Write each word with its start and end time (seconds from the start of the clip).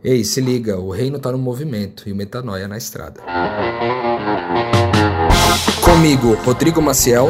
Ei, 0.00 0.22
se 0.22 0.40
liga, 0.40 0.78
o 0.78 0.92
reino 0.92 1.18
tá 1.18 1.32
no 1.32 1.38
movimento 1.38 2.08
e 2.08 2.12
o 2.12 2.14
metanoia 2.14 2.68
na 2.68 2.78
estrada. 2.78 3.20
Comigo, 5.84 6.34
Rodrigo 6.44 6.80
Maciel. 6.80 7.26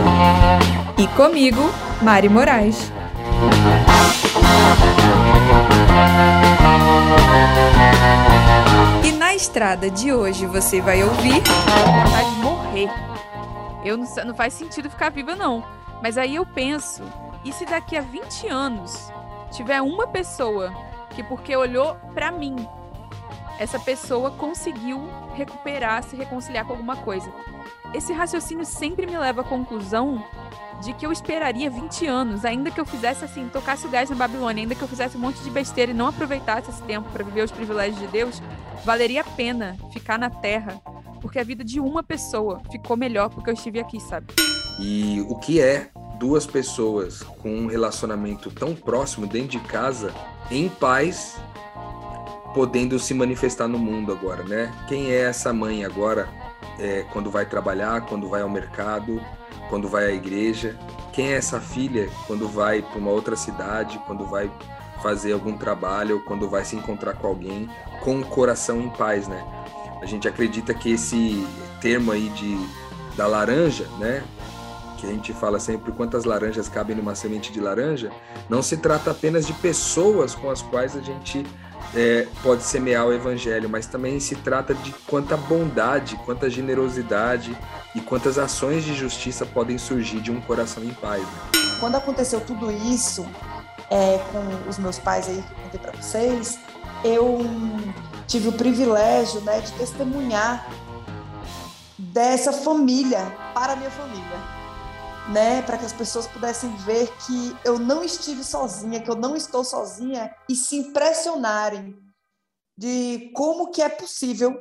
E 0.99 1.07
comigo, 1.17 1.63
Mari 2.03 2.29
Moraes. 2.29 2.93
E 9.03 9.13
na 9.13 9.35
estrada 9.35 9.91
de 9.91 10.13
hoje 10.13 10.45
você 10.45 10.83
vai 10.83 11.03
ouvir. 11.03 11.41
Vontade 11.41 12.35
de 12.35 12.41
morrer. 12.43 12.91
Eu 13.83 13.97
não, 13.97 14.07
não 14.27 14.35
faz 14.35 14.53
sentido 14.53 14.91
ficar 14.91 15.09
viva, 15.09 15.35
não. 15.35 15.65
Mas 16.03 16.19
aí 16.19 16.35
eu 16.35 16.45
penso, 16.45 17.03
e 17.43 17.51
se 17.51 17.65
daqui 17.65 17.97
a 17.97 18.03
20 18.03 18.47
anos 18.49 19.11
tiver 19.51 19.81
uma 19.81 20.07
pessoa 20.07 20.71
que 21.19 21.23
porque 21.25 21.57
olhou 21.57 21.97
para 22.15 22.31
mim, 22.31 22.55
essa 23.59 23.77
pessoa 23.77 24.31
conseguiu 24.31 25.01
recuperar, 25.35 26.01
se 26.05 26.15
reconciliar 26.15 26.65
com 26.65 26.75
alguma 26.75 26.95
coisa. 26.95 27.29
Esse 27.93 28.13
raciocínio 28.13 28.65
sempre 28.65 29.05
me 29.05 29.19
leva 29.19 29.41
à 29.41 29.45
conclusão 29.45 30.25
de 30.81 30.93
que 30.93 31.05
eu 31.05 31.11
esperaria 31.11 31.69
20 31.69 32.07
anos, 32.07 32.45
ainda 32.45 32.71
que 32.71 32.81
eu 32.81 32.87
fizesse 32.87 33.25
assim, 33.25 33.49
tocasse 33.49 33.85
o 33.85 33.91
gás 33.91 34.09
na 34.09 34.15
Babilônia, 34.15 34.63
ainda 34.63 34.77
que 34.77 34.83
eu 34.83 34.87
fizesse 34.87 35.17
um 35.17 35.21
monte 35.21 35.43
de 35.43 35.51
besteira 35.51 35.91
e 35.91 35.95
não 35.95 36.07
aproveitasse 36.07 36.71
esse 36.71 36.83
tempo 36.85 37.11
para 37.11 37.25
viver 37.25 37.43
os 37.43 37.51
privilégios 37.51 37.99
de 37.99 38.07
Deus, 38.07 38.41
valeria 38.85 39.23
a 39.23 39.25
pena 39.25 39.77
ficar 39.93 40.21
na 40.21 40.31
Terra, 40.31 40.81
porque 41.21 41.41
a 41.41 41.43
vida 41.43 41.65
de 41.65 41.81
uma 41.81 42.05
pessoa 42.05 42.63
ficou 42.71 42.97
melhor 42.97 43.29
porque 43.29 43.51
eu 43.51 43.55
estive 43.55 43.81
aqui, 43.81 43.99
sabe? 43.99 44.29
E 44.79 45.21
o 45.29 45.35
que 45.35 45.61
é 45.61 45.91
duas 46.19 46.47
pessoas 46.47 47.23
com 47.23 47.51
um 47.51 47.67
relacionamento 47.67 48.51
tão 48.51 48.75
próximo 48.75 49.27
dentro 49.27 49.49
de 49.49 49.61
casa, 49.61 50.13
em 50.51 50.69
paz, 50.69 51.37
podendo 52.55 52.99
se 52.99 53.15
manifestar 53.15 53.69
no 53.69 53.79
mundo 53.79 54.13
agora, 54.13 54.43
né? 54.43 54.73
Quem 54.89 55.11
é 55.11 55.21
essa 55.23 55.53
mãe 55.53 55.85
agora, 55.85 56.29
é, 56.79 57.05
quando 57.13 57.31
vai 57.31 57.47
trabalhar, 57.47 58.07
quando 58.07 58.29
vai 58.29 58.43
ao 58.43 58.49
mercado, 58.49 59.21
quando 59.69 59.89
vai 59.89 60.07
à 60.07 60.13
igreja? 60.13 60.77
Quem 61.13 61.33
é 61.33 61.37
essa 61.37 61.61
filha 61.61 62.09
quando 62.27 62.49
vai 62.49 62.83
para 62.83 62.99
uma 62.99 63.11
outra 63.11 63.37
cidade, 63.37 64.01
quando 64.07 64.27
vai 64.27 64.51
fazer 65.03 65.33
algum 65.33 65.57
trabalho, 65.57 66.23
quando 66.25 66.49
vai 66.49 66.65
se 66.65 66.75
encontrar 66.75 67.15
com 67.15 67.29
alguém, 67.29 67.69
com 68.03 68.19
o 68.19 68.27
coração 68.27 68.81
em 68.81 68.89
paz, 68.91 69.29
né? 69.29 69.45
A 70.03 70.07
gente 70.07 70.27
acredita 70.27 70.75
que 70.75 70.93
esse 70.93 71.47
termo 71.81 72.13
aí 72.13 72.29
de 72.31 72.59
da 73.17 73.27
laranja, 73.27 73.87
né? 73.99 74.23
Que 74.99 75.07
a 75.07 75.11
gente 75.11 75.33
fala 75.33 75.61
sempre 75.61 75.93
quantas 75.93 76.25
laranjas 76.25 76.69
cabem 76.69 76.97
numa 76.97 77.15
semente 77.15 77.53
de 77.53 77.61
laranja, 77.61 78.11
não 78.49 78.61
se 78.61 78.77
trata 78.77 79.13
apenas 79.13 79.47
de 79.47 79.53
pessoas 79.53 80.35
com 80.35 80.51
as 80.51 80.61
quais 80.61 80.97
a 80.97 81.01
gente 81.01 81.47
é, 81.95 82.27
pode 82.43 82.65
semear 82.65 83.07
o 83.07 83.13
evangelho, 83.13 83.69
mas 83.69 83.87
também 83.87 84.19
se 84.19 84.35
trata 84.35 84.75
de 84.75 84.93
quanta 85.07 85.37
bondade, 85.37 86.17
quanta 86.27 86.51
generosidade 86.51 87.57
e 87.95 88.01
quantas 88.01 88.39
ações 88.39 88.85
de 88.85 88.93
justiça 88.93 89.47
podem 89.47 89.79
surgir 89.79 90.21
de 90.21 90.33
um 90.33 90.41
coração 90.41 90.83
em 90.83 90.93
paz. 90.93 91.23
Né? 91.23 91.77
Quando 91.79 91.95
aconteceu 91.95 92.41
tudo 92.41 92.71
isso 92.73 93.25
é, 93.89 94.19
com 94.33 94.69
os 94.69 94.79
meus 94.79 94.99
pais 94.99 95.29
aí, 95.29 95.41
que 95.43 95.53
eu 95.53 95.57
contei 95.63 95.81
para 95.81 95.93
vocês, 95.93 96.59
eu 97.05 97.39
tive 98.27 98.49
o 98.49 98.53
privilégio 98.53 99.41
né, 99.43 99.61
de 99.61 99.71
testemunhar 99.75 100.69
dessa 101.97 102.53
família 102.53 103.33
para 103.55 103.75
a 103.75 103.77
minha 103.77 103.91
família 103.91 104.58
né, 105.29 105.63
para 105.63 105.77
que 105.77 105.85
as 105.85 105.93
pessoas 105.93 106.27
pudessem 106.27 106.75
ver 106.79 107.09
que 107.27 107.57
eu 107.65 107.79
não 107.79 108.03
estive 108.03 108.43
sozinha, 108.43 109.01
que 109.01 109.11
eu 109.11 109.17
não 109.17 109.37
estou 109.37 109.63
sozinha 109.63 110.35
e 110.49 110.57
se 110.57 110.77
impressionarem 110.77 111.95
de 112.77 113.31
como 113.35 113.71
que 113.71 113.83
é 113.83 113.89
possível, 113.89 114.57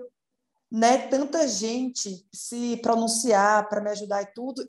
né, 0.71 0.97
tanta 1.07 1.47
gente 1.47 2.27
se 2.33 2.77
pronunciar 2.77 3.69
para 3.69 3.81
me 3.81 3.91
ajudar 3.91 4.21
e 4.23 4.33
tudo. 4.33 4.65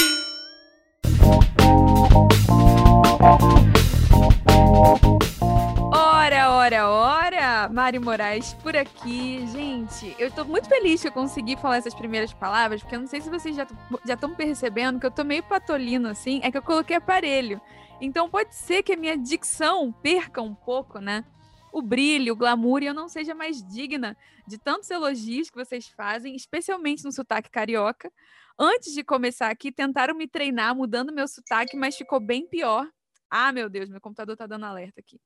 Mari 7.66 7.98
Moraes 7.98 8.52
por 8.62 8.76
aqui. 8.76 9.46
Gente, 9.48 10.14
eu 10.18 10.30
tô 10.30 10.44
muito 10.44 10.68
feliz 10.68 11.00
que 11.00 11.08
eu 11.08 11.12
consegui 11.12 11.56
falar 11.56 11.78
essas 11.78 11.94
primeiras 11.94 12.32
palavras, 12.32 12.82
porque 12.82 12.94
eu 12.94 13.00
não 13.00 13.06
sei 13.06 13.22
se 13.22 13.30
vocês 13.30 13.56
já 13.56 13.66
estão 14.06 14.34
percebendo 14.34 15.00
que 15.00 15.06
eu 15.06 15.10
tô 15.10 15.24
meio 15.24 15.42
patolino 15.42 16.08
assim, 16.08 16.40
é 16.42 16.50
que 16.50 16.58
eu 16.58 16.62
coloquei 16.62 16.94
aparelho. 16.94 17.58
Então 18.00 18.28
pode 18.28 18.54
ser 18.54 18.82
que 18.82 18.92
a 18.92 18.96
minha 18.96 19.16
dicção 19.16 19.90
perca 19.90 20.42
um 20.42 20.54
pouco, 20.54 21.00
né? 21.00 21.24
O 21.72 21.82
brilho, 21.82 22.34
o 22.34 22.36
glamour, 22.36 22.82
e 22.82 22.86
eu 22.86 22.94
não 22.94 23.08
seja 23.08 23.34
mais 23.34 23.62
digna 23.62 24.16
de 24.46 24.58
tantos 24.58 24.90
elogios 24.90 25.50
que 25.50 25.56
vocês 25.56 25.88
fazem, 25.88 26.36
especialmente 26.36 27.04
no 27.04 27.12
sotaque 27.12 27.50
carioca. 27.50 28.12
Antes 28.58 28.92
de 28.92 29.02
começar 29.02 29.50
aqui, 29.50 29.72
tentaram 29.72 30.14
me 30.14 30.28
treinar 30.28 30.74
mudando 30.74 31.12
meu 31.12 31.26
sotaque, 31.26 31.76
mas 31.76 31.96
ficou 31.96 32.20
bem 32.20 32.46
pior. 32.46 32.88
Ah, 33.30 33.52
meu 33.52 33.68
Deus, 33.68 33.88
meu 33.88 34.00
computador 34.00 34.36
tá 34.36 34.46
dando 34.46 34.64
alerta 34.64 35.00
aqui. 35.00 35.20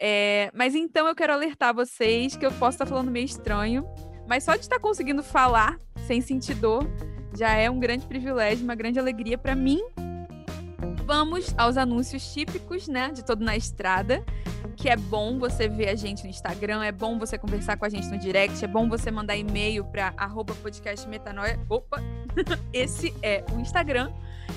É, 0.00 0.50
mas 0.52 0.74
então 0.74 1.06
eu 1.06 1.14
quero 1.14 1.32
alertar 1.32 1.74
vocês 1.74 2.36
que 2.36 2.44
eu 2.44 2.52
posso 2.52 2.74
estar 2.74 2.86
falando 2.86 3.10
meio 3.10 3.24
estranho, 3.24 3.86
mas 4.28 4.44
só 4.44 4.54
de 4.54 4.62
estar 4.62 4.78
conseguindo 4.78 5.22
falar 5.22 5.78
sem 6.06 6.20
sentir 6.20 6.54
dor 6.54 6.86
já 7.36 7.54
é 7.54 7.68
um 7.68 7.80
grande 7.80 8.06
privilégio, 8.06 8.64
uma 8.64 8.74
grande 8.74 8.98
alegria 8.98 9.36
para 9.36 9.54
mim. 9.54 9.82
Vamos 11.04 11.54
aos 11.58 11.76
anúncios 11.76 12.32
típicos, 12.32 12.88
né, 12.88 13.10
de 13.10 13.22
todo 13.24 13.44
na 13.44 13.56
estrada, 13.56 14.24
que 14.76 14.88
é 14.88 14.96
bom 14.96 15.38
você 15.38 15.68
ver 15.68 15.88
a 15.88 15.94
gente 15.94 16.24
no 16.24 16.30
Instagram, 16.30 16.82
é 16.82 16.92
bom 16.92 17.18
você 17.18 17.36
conversar 17.36 17.76
com 17.76 17.84
a 17.84 17.88
gente 17.88 18.08
no 18.08 18.18
direct, 18.18 18.64
é 18.64 18.68
bom 18.68 18.88
você 18.88 19.10
mandar 19.10 19.36
e-mail 19.36 19.84
para 19.84 20.12
@podcastmetanoia. 20.12 21.60
Opa, 21.68 22.00
esse 22.72 23.14
é 23.22 23.44
o 23.52 23.60
Instagram. 23.60 24.10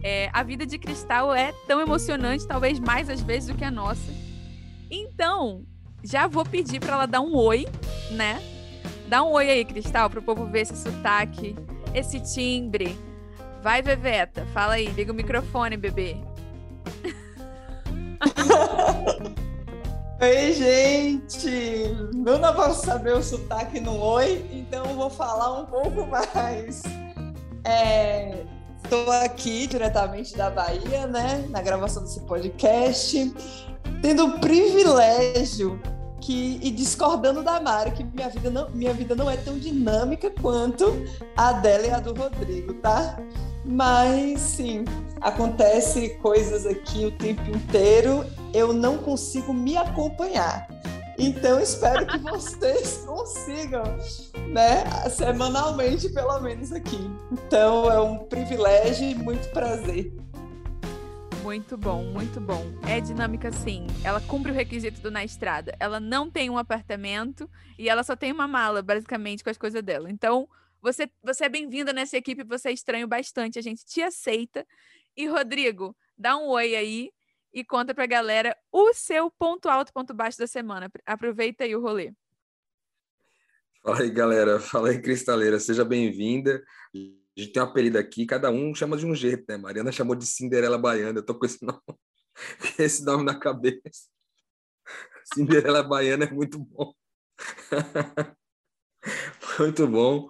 É, 0.04 0.30
a 0.34 0.44
vida 0.44 0.68
de 0.68 0.78
Cristal 0.78 1.34
é 1.34 1.52
tão 1.66 1.82
emocionante, 1.82 2.46
talvez 2.46 2.80
mais 2.80 3.10
às 3.10 3.22
vezes 3.22 3.50
do 3.50 3.58
que 3.58 3.66
a 3.66 3.72
nossa. 3.72 4.21
Então, 4.92 5.64
já 6.04 6.28
vou 6.28 6.44
pedir 6.44 6.82
para 6.82 6.96
ela 6.96 7.06
dar 7.06 7.22
um 7.22 7.34
oi, 7.34 7.66
né? 8.12 8.42
Dá 9.08 9.24
um 9.24 9.32
oi 9.32 9.50
aí, 9.50 9.64
Cristal, 9.64 10.10
para 10.10 10.20
o 10.20 10.24
povo 10.24 10.46
ver 10.46 10.62
esse 10.62 10.76
sotaque, 10.76 11.56
esse 11.94 12.20
timbre. 12.20 13.00
Vai, 13.64 13.82
Veveta, 13.82 14.46
fala 14.54 14.74
aí, 14.74 14.88
liga 14.88 15.14
o 15.14 15.16
microfone, 15.16 15.78
bebê. 15.78 16.18
Oi, 20.22 20.54
gente! 20.54 21.96
Eu 22.24 22.38
não 22.38 22.54
vou 22.54 22.72
saber 22.76 23.16
o 23.16 23.24
sotaque 23.24 23.80
no 23.80 24.00
oi, 24.00 24.46
então 24.52 24.86
vou 24.96 25.10
falar 25.10 25.62
um 25.62 25.66
pouco 25.66 26.06
mais. 26.06 26.84
Estou 28.84 29.12
é, 29.12 29.26
aqui 29.26 29.66
diretamente 29.66 30.38
da 30.38 30.52
Bahia, 30.52 31.08
né? 31.08 31.44
Na 31.50 31.60
gravação 31.60 32.04
desse 32.04 32.22
podcast, 32.22 33.34
tendo 34.02 34.26
o 34.26 34.40
privilégio 34.40 35.80
que, 36.20 36.60
e 36.62 36.72
discordando 36.72 37.44
da 37.44 37.60
Mari, 37.60 37.92
que 37.92 38.04
minha 38.04 38.30
vida, 38.30 38.50
não, 38.50 38.70
minha 38.72 38.94
vida 38.94 39.16
não 39.16 39.30
é 39.30 39.38
tão 39.38 39.58
dinâmica 39.58 40.32
quanto 40.42 41.04
a 41.36 41.54
dela 41.54 41.88
e 41.88 41.92
a 41.92 42.00
do 42.00 42.14
Rodrigo, 42.14 42.74
tá? 42.76 43.18
Mas 43.66 44.40
sim, 44.40 44.86
acontece 45.20 46.10
coisas 46.22 46.66
aqui 46.66 47.06
o 47.06 47.12
tempo 47.12 47.42
inteiro, 47.50 48.26
eu 48.54 48.72
não 48.74 48.98
consigo 48.98 49.54
me 49.54 49.78
acompanhar. 49.78 50.68
Então 51.18 51.60
espero 51.60 52.08
que 52.08 52.18
vocês 52.18 53.04
consigam, 53.06 53.84
né, 54.48 54.84
semanalmente 55.10 56.10
pelo 56.10 56.40
menos 56.40 56.72
aqui. 56.72 57.00
Então 57.32 57.92
é 57.92 58.00
um 58.00 58.20
privilégio 58.20 59.08
e 59.08 59.16
muito 59.16 59.50
prazer. 59.50 60.12
Muito 61.42 61.76
bom, 61.76 62.04
muito 62.04 62.40
bom. 62.40 62.64
É 62.88 63.02
dinâmica 63.02 63.52
sim. 63.52 63.88
Ela 64.04 64.22
cumpre 64.22 64.52
o 64.52 64.54
requisito 64.54 65.02
do 65.02 65.10
na 65.10 65.24
estrada. 65.24 65.76
Ela 65.80 66.00
não 66.00 66.30
tem 66.30 66.52
um 66.52 66.58
apartamento 66.58 67.50
e 67.80 67.90
ela 67.90 68.04
só 68.04 68.16
tem 68.16 68.32
uma 68.32 68.48
mala, 68.48 68.84
basicamente, 68.84 69.44
com 69.44 69.50
as 69.50 69.58
coisas 69.58 69.82
dela. 69.82 70.10
Então, 70.12 70.48
você, 70.82 71.10
você 71.24 71.46
é 71.46 71.50
bem-vinda 71.50 71.94
nessa 71.94 72.16
equipe, 72.16 72.44
você 72.44 72.70
é 72.70 72.72
estranho 72.72 73.08
bastante, 73.08 73.58
a 73.58 73.62
gente 73.62 73.84
te 73.84 74.04
aceita. 74.04 74.66
E, 75.18 75.26
Rodrigo, 75.28 75.96
dá 76.16 76.38
um 76.38 76.48
oi 76.48 76.76
aí 76.76 77.12
e 77.52 77.64
conta 77.64 77.94
pra 77.96 78.06
galera 78.06 78.56
o 78.72 78.94
seu 78.94 79.32
ponto 79.32 79.68
alto, 79.68 79.92
ponto 79.92 80.14
baixo 80.14 80.38
da 80.38 80.48
semana. 80.48 80.92
Aproveita 81.06 81.64
aí 81.64 81.76
o 81.76 81.82
rolê. 81.82 82.14
Fala 83.84 84.02
aí, 84.02 84.12
galera. 84.12 84.60
Fala 84.60 84.90
aí, 84.90 85.02
Cristaleira. 85.02 85.60
Seja 85.60 85.84
bem-vinda. 85.84 86.64
A 87.42 87.44
gente 87.44 87.54
tem 87.54 87.64
um 87.64 87.66
apelido 87.66 87.98
aqui, 87.98 88.26
cada 88.28 88.52
um 88.52 88.76
chama 88.76 88.96
de 88.96 89.04
um 89.06 89.16
jeito, 89.16 89.44
né? 89.50 89.58
Mariana 89.58 89.92
chamou 89.92 90.16
de 90.16 90.28
Cinderela 90.28 90.78
Baiana. 90.78 91.18
Eu 91.18 91.26
tô 91.26 91.34
com 91.34 91.44
esse 91.44 91.58
nome, 91.66 91.82
esse 92.78 93.04
nome 93.04 93.24
na 93.24 93.34
cabeça. 93.34 94.10
Cinderela 95.34 95.82
Baiana 95.82 96.26
é 96.26 96.32
muito 96.32 96.60
bom. 96.60 96.94
Muito 99.60 99.88
bom. 99.88 100.30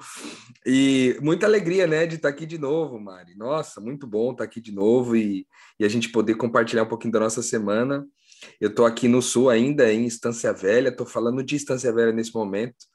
E 0.66 1.18
muita 1.22 1.46
alegria, 1.46 1.86
né, 1.86 2.08
de 2.08 2.16
estar 2.16 2.30
aqui 2.30 2.46
de 2.46 2.58
novo, 2.58 3.00
Mari. 3.00 3.36
Nossa, 3.36 3.82
muito 3.82 4.08
bom 4.08 4.32
estar 4.32 4.46
aqui 4.46 4.60
de 4.62 4.72
novo 4.72 5.16
e, 5.16 5.46
e 5.80 5.86
a 5.86 5.90
gente 5.90 6.10
poder 6.10 6.36
compartilhar 6.36 6.84
um 6.84 6.88
pouquinho 6.88 7.12
da 7.12 7.20
nossa 7.20 7.44
semana. 7.44 8.08
Eu 8.60 8.70
estou 8.70 8.86
aqui 8.86 9.08
no 9.08 9.22
Sul 9.22 9.50
ainda, 9.50 9.92
em 9.92 10.06
Estância 10.06 10.52
Velha, 10.54 10.90
estou 10.90 11.06
falando 11.06 11.44
de 11.44 11.56
Estância 11.56 11.92
Velha 11.94 12.12
nesse 12.12 12.34
momento. 12.34 12.88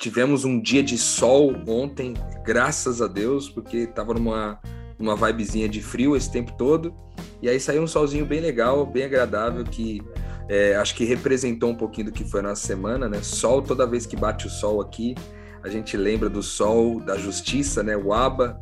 Tivemos 0.00 0.46
um 0.46 0.58
dia 0.58 0.82
de 0.82 0.96
sol 0.96 1.54
ontem, 1.68 2.14
graças 2.42 3.02
a 3.02 3.06
Deus, 3.06 3.50
porque 3.50 3.80
estava 3.80 4.14
numa, 4.14 4.58
numa 4.98 5.14
vibezinha 5.14 5.68
de 5.68 5.82
frio 5.82 6.16
esse 6.16 6.32
tempo 6.32 6.54
todo. 6.56 6.94
E 7.42 7.50
aí 7.50 7.60
saiu 7.60 7.82
um 7.82 7.86
solzinho 7.86 8.24
bem 8.24 8.40
legal, 8.40 8.86
bem 8.86 9.04
agradável, 9.04 9.62
que 9.62 10.00
é, 10.48 10.74
acho 10.76 10.94
que 10.94 11.04
representou 11.04 11.68
um 11.68 11.74
pouquinho 11.74 12.06
do 12.06 12.12
que 12.12 12.24
foi 12.24 12.40
a 12.40 12.44
nossa 12.44 12.66
semana, 12.66 13.10
né? 13.10 13.22
Sol, 13.22 13.60
toda 13.60 13.86
vez 13.86 14.06
que 14.06 14.16
bate 14.16 14.46
o 14.46 14.50
sol 14.50 14.80
aqui, 14.80 15.14
a 15.62 15.68
gente 15.68 15.98
lembra 15.98 16.30
do 16.30 16.42
sol 16.42 16.98
da 16.98 17.18
justiça, 17.18 17.82
né? 17.82 17.94
O 17.94 18.14
Aba, 18.14 18.58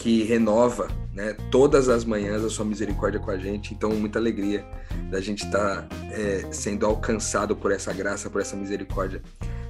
que 0.00 0.24
renova, 0.24 0.88
né? 1.12 1.36
Todas 1.52 1.88
as 1.88 2.04
manhãs 2.04 2.42
a 2.42 2.50
sua 2.50 2.64
misericórdia 2.64 3.20
com 3.20 3.30
a 3.30 3.38
gente. 3.38 3.72
Então, 3.72 3.90
muita 3.90 4.18
alegria 4.18 4.66
da 5.08 5.20
gente 5.20 5.44
estar 5.44 5.82
tá, 5.82 5.96
é, 6.10 6.48
sendo 6.50 6.84
alcançado 6.84 7.54
por 7.54 7.70
essa 7.70 7.92
graça, 7.92 8.28
por 8.28 8.40
essa 8.40 8.56
misericórdia, 8.56 9.22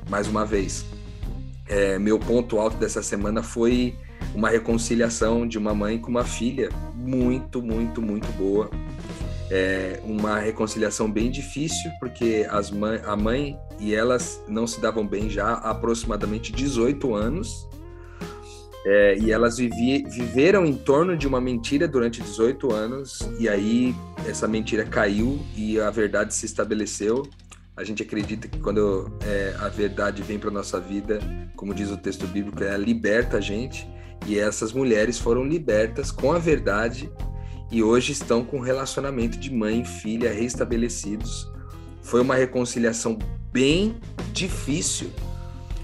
mais 0.09 0.29
uma 0.29 0.45
vez. 0.45 0.85
É, 1.67 1.99
meu 1.99 2.19
ponto 2.19 2.59
alto 2.59 2.77
dessa 2.77 3.03
semana 3.03 3.43
foi 3.43 3.95
uma 4.35 4.51
reconciliação 4.51 5.47
de 5.47 5.59
uma 5.59 5.75
mãe 5.75 5.99
com 5.99 6.11
uma 6.11 6.25
filha 6.25 6.69
muito, 6.95 7.63
muito, 7.63 8.03
muito 8.03 8.31
boa 8.33 8.71
é 9.51 10.01
uma 10.05 10.39
reconciliação 10.39 11.11
bem 11.11 11.31
difícil, 11.31 11.91
porque 12.01 12.47
as 12.51 12.71
mãe, 12.71 13.01
a 13.05 13.17
mãe 13.17 13.59
e 13.79 13.95
elas 13.95 14.43
não 14.49 14.67
se 14.67 14.81
davam 14.81 15.07
bem 15.07 15.29
já 15.29 15.47
há 15.47 15.71
aproximadamente 15.71 16.53
18 16.53 17.15
anos. 17.15 17.69
É, 18.87 19.17
e 19.19 19.33
elas 19.33 19.57
vivi, 19.57 20.05
viveram 20.11 20.67
em 20.67 20.75
torno 20.75 21.17
de 21.17 21.27
uma 21.27 21.41
mentira 21.41 21.89
durante 21.89 22.21
18 22.21 22.71
anos, 22.71 23.19
e 23.39 23.49
aí 23.49 23.95
essa 24.29 24.47
mentira 24.47 24.85
caiu 24.85 25.41
e 25.57 25.81
a 25.81 25.91
verdade 25.91 26.35
se 26.35 26.45
estabeleceu. 26.45 27.23
A 27.77 27.83
gente 27.83 28.03
acredita 28.05 28.47
que 28.47 28.61
quando 28.61 29.11
é, 29.27 29.57
a 29.59 29.69
verdade 29.69 30.23
vem 30.23 30.39
para 30.39 30.51
nossa 30.51 30.79
vida, 30.79 31.19
como 31.57 31.75
diz 31.75 31.91
o 31.91 31.97
texto 31.97 32.25
bíblico, 32.27 32.63
ela 32.63 32.77
liberta 32.77 33.39
a 33.39 33.41
gente, 33.41 33.89
e 34.27 34.39
essas 34.39 34.73
mulheres 34.73 35.19
foram 35.19 35.45
libertas 35.45 36.13
com 36.13 36.33
a 36.33 36.39
verdade 36.39 37.11
e 37.73 37.83
hoje 37.83 38.13
estão 38.13 38.45
com 38.45 38.61
relacionamento 38.61 39.37
de 39.37 39.53
mãe 39.53 39.81
e 39.81 39.85
filha 39.85 40.33
restabelecidos. 40.33 41.51
Foi 42.01 42.21
uma 42.21 42.37
reconciliação 42.37 43.19
bem 43.53 43.97
difícil, 44.33 45.11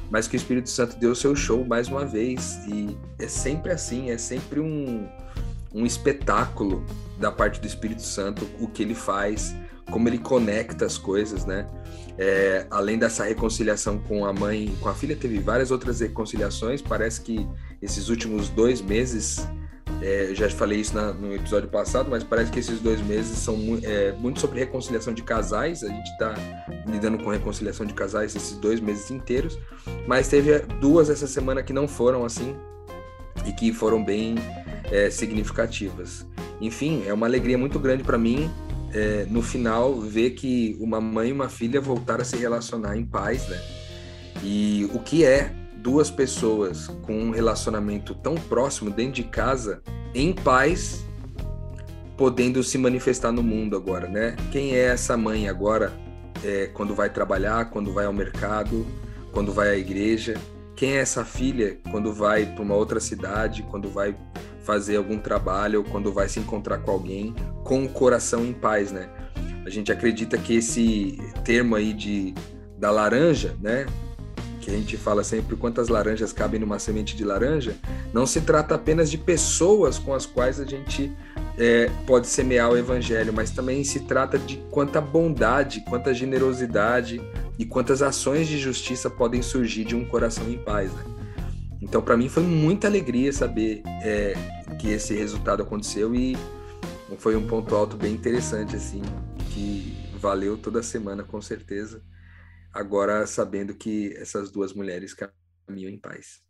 mas 0.08 0.28
que 0.28 0.36
o 0.36 0.38
Espírito 0.38 0.70
Santo 0.70 0.96
deu 0.96 1.14
seu 1.14 1.34
show 1.34 1.64
mais 1.64 1.88
uma 1.88 2.06
vez. 2.06 2.60
E 2.68 2.96
é 3.18 3.26
sempre 3.26 3.72
assim, 3.72 4.10
é 4.10 4.18
sempre 4.18 4.60
um, 4.60 5.08
um 5.74 5.84
espetáculo 5.84 6.84
da 7.18 7.32
parte 7.32 7.60
do 7.60 7.66
Espírito 7.66 8.02
Santo 8.02 8.48
o 8.60 8.68
que 8.68 8.82
ele 8.82 8.94
faz, 8.94 9.54
como 9.90 10.08
ele 10.08 10.18
conecta 10.18 10.86
as 10.86 10.96
coisas, 10.96 11.44
né? 11.44 11.66
É, 12.18 12.66
além 12.70 12.98
dessa 12.98 13.24
reconciliação 13.24 13.98
com 13.98 14.24
a 14.24 14.32
mãe 14.32 14.66
e 14.66 14.76
com 14.76 14.88
a 14.88 14.94
filha, 14.94 15.16
teve 15.16 15.38
várias 15.38 15.70
outras 15.70 16.00
reconciliações. 16.00 16.82
Parece 16.82 17.20
que 17.20 17.46
esses 17.80 18.08
últimos 18.08 18.48
dois 18.50 18.80
meses 18.80 19.46
é, 20.02 20.30
já 20.34 20.48
falei 20.50 20.80
isso 20.80 20.94
na, 20.94 21.12
no 21.12 21.34
episódio 21.34 21.68
passado, 21.68 22.08
mas 22.10 22.24
parece 22.24 22.50
que 22.50 22.58
esses 22.58 22.80
dois 22.80 23.00
meses 23.02 23.36
são 23.38 23.56
é, 23.82 24.12
muito 24.12 24.40
sobre 24.40 24.60
reconciliação 24.60 25.12
de 25.12 25.22
casais. 25.22 25.82
A 25.82 25.88
gente 25.88 26.08
está 26.10 26.34
lidando 26.86 27.18
com 27.18 27.30
reconciliação 27.30 27.84
de 27.84 27.92
casais 27.92 28.34
esses 28.34 28.56
dois 28.56 28.80
meses 28.80 29.10
inteiros, 29.10 29.58
mas 30.06 30.28
teve 30.28 30.58
duas 30.80 31.10
essa 31.10 31.26
semana 31.26 31.62
que 31.62 31.72
não 31.72 31.86
foram 31.86 32.24
assim 32.24 32.56
e 33.46 33.52
que 33.52 33.72
foram 33.72 34.02
bem 34.02 34.36
é, 34.90 35.10
significativas. 35.10 36.26
Enfim, 36.60 37.02
é 37.06 37.12
uma 37.12 37.26
alegria 37.26 37.56
muito 37.56 37.78
grande 37.78 38.02
para 38.02 38.18
mim 38.18 38.50
é, 38.92 39.26
no 39.28 39.42
final 39.42 40.00
ver 40.00 40.30
que 40.30 40.76
uma 40.80 41.00
mãe 41.00 41.28
e 41.28 41.32
uma 41.32 41.48
filha 41.48 41.80
voltaram 41.80 42.22
a 42.22 42.24
se 42.24 42.36
relacionar 42.36 42.96
em 42.96 43.04
paz, 43.04 43.48
né? 43.48 43.60
E 44.42 44.88
o 44.94 44.98
que 44.98 45.24
é 45.24 45.52
duas 45.76 46.10
pessoas 46.10 46.88
com 47.02 47.14
um 47.14 47.30
relacionamento 47.30 48.14
tão 48.14 48.34
próximo 48.34 48.90
dentro 48.90 49.12
de 49.12 49.24
casa, 49.24 49.82
em 50.14 50.32
paz, 50.32 51.04
podendo 52.16 52.62
se 52.62 52.76
manifestar 52.76 53.32
no 53.32 53.42
mundo 53.42 53.76
agora, 53.76 54.08
né? 54.08 54.36
Quem 54.52 54.74
é 54.74 54.86
essa 54.86 55.16
mãe 55.16 55.48
agora, 55.48 55.92
é, 56.44 56.66
quando 56.66 56.94
vai 56.94 57.10
trabalhar, 57.10 57.70
quando 57.70 57.92
vai 57.92 58.04
ao 58.04 58.12
mercado, 58.12 58.86
quando 59.32 59.52
vai 59.52 59.70
à 59.70 59.76
igreja? 59.76 60.34
Quem 60.76 60.96
é 60.96 61.00
essa 61.00 61.24
filha 61.24 61.78
quando 61.90 62.12
vai 62.12 62.46
para 62.46 62.62
uma 62.62 62.74
outra 62.74 63.00
cidade, 63.00 63.62
quando 63.70 63.88
vai 63.88 64.16
fazer 64.64 64.96
algum 64.96 65.18
trabalho, 65.18 65.80
ou 65.80 65.84
quando 65.84 66.12
vai 66.12 66.28
se 66.28 66.38
encontrar 66.38 66.78
com 66.78 66.90
alguém, 66.90 67.34
com 67.64 67.84
o 67.84 67.88
coração 67.88 68.44
em 68.44 68.52
paz, 68.52 68.92
né? 68.92 69.08
A 69.64 69.70
gente 69.70 69.92
acredita 69.92 70.38
que 70.38 70.56
esse 70.56 71.18
termo 71.44 71.74
aí 71.74 71.92
de 71.92 72.34
da 72.78 72.90
laranja, 72.90 73.54
né? 73.60 73.86
que 74.60 74.70
a 74.70 74.74
gente 74.74 74.96
fala 74.96 75.24
sempre 75.24 75.56
quantas 75.56 75.88
laranjas 75.88 76.32
cabem 76.32 76.60
numa 76.60 76.78
semente 76.78 77.16
de 77.16 77.24
laranja, 77.24 77.74
não 78.12 78.26
se 78.26 78.40
trata 78.42 78.74
apenas 78.74 79.10
de 79.10 79.16
pessoas 79.16 79.98
com 79.98 80.14
as 80.14 80.26
quais 80.26 80.60
a 80.60 80.64
gente 80.64 81.10
é, 81.58 81.90
pode 82.06 82.26
semear 82.26 82.70
o 82.70 82.76
evangelho, 82.76 83.32
mas 83.32 83.50
também 83.50 83.82
se 83.82 84.00
trata 84.00 84.38
de 84.38 84.58
quanta 84.70 85.00
bondade, 85.00 85.82
quanta 85.88 86.12
generosidade 86.14 87.20
e 87.58 87.64
quantas 87.64 88.02
ações 88.02 88.46
de 88.46 88.58
justiça 88.58 89.08
podem 89.10 89.42
surgir 89.42 89.84
de 89.84 89.96
um 89.96 90.04
coração 90.04 90.48
em 90.48 90.58
paz. 90.58 90.92
Né? 90.92 91.19
Então, 91.80 92.02
para 92.02 92.16
mim, 92.16 92.28
foi 92.28 92.42
muita 92.42 92.86
alegria 92.86 93.32
saber 93.32 93.82
é, 94.02 94.34
que 94.80 94.88
esse 94.88 95.14
resultado 95.14 95.62
aconteceu 95.62 96.14
e 96.14 96.36
foi 97.18 97.36
um 97.36 97.46
ponto 97.46 97.74
alto 97.74 97.96
bem 97.96 98.12
interessante, 98.12 98.76
assim, 98.76 99.02
que 99.52 99.96
valeu 100.18 100.58
toda 100.58 100.82
semana, 100.82 101.24
com 101.24 101.40
certeza 101.40 102.02
agora 102.72 103.26
sabendo 103.26 103.74
que 103.74 104.14
essas 104.16 104.50
duas 104.50 104.72
mulheres 104.72 105.14
caminham 105.14 105.90
em 105.90 105.98
paz. 105.98 106.42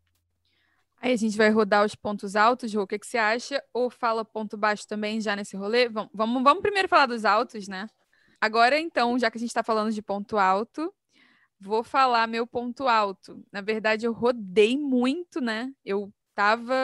Aí 1.00 1.12
a 1.12 1.16
gente 1.16 1.36
vai 1.36 1.48
rodar 1.48 1.84
os 1.84 1.94
pontos 1.94 2.36
altos, 2.36 2.74
Rô, 2.74 2.82
o 2.82 2.86
que, 2.86 2.98
que 2.98 3.06
você 3.06 3.16
acha? 3.16 3.62
Ou 3.72 3.88
fala 3.88 4.24
ponto 4.24 4.56
baixo 4.56 4.86
também 4.86 5.20
já 5.20 5.34
nesse 5.34 5.56
rolê? 5.56 5.88
Vamos, 5.88 6.10
vamos, 6.12 6.42
vamos 6.42 6.62
primeiro 6.62 6.88
falar 6.88 7.06
dos 7.06 7.24
altos, 7.24 7.68
né? 7.68 7.86
Agora, 8.38 8.78
então, 8.78 9.18
já 9.18 9.30
que 9.30 9.38
a 9.38 9.40
gente 9.40 9.48
está 9.48 9.62
falando 9.62 9.92
de 9.92 10.02
ponto 10.02 10.36
alto, 10.36 10.92
vou 11.60 11.84
falar 11.84 12.26
meu 12.26 12.46
ponto 12.46 12.88
alto. 12.88 13.44
Na 13.52 13.60
verdade, 13.60 14.06
eu 14.06 14.12
rodei 14.12 14.76
muito, 14.76 15.40
né? 15.40 15.72
Eu 15.84 16.12
tava 16.34 16.74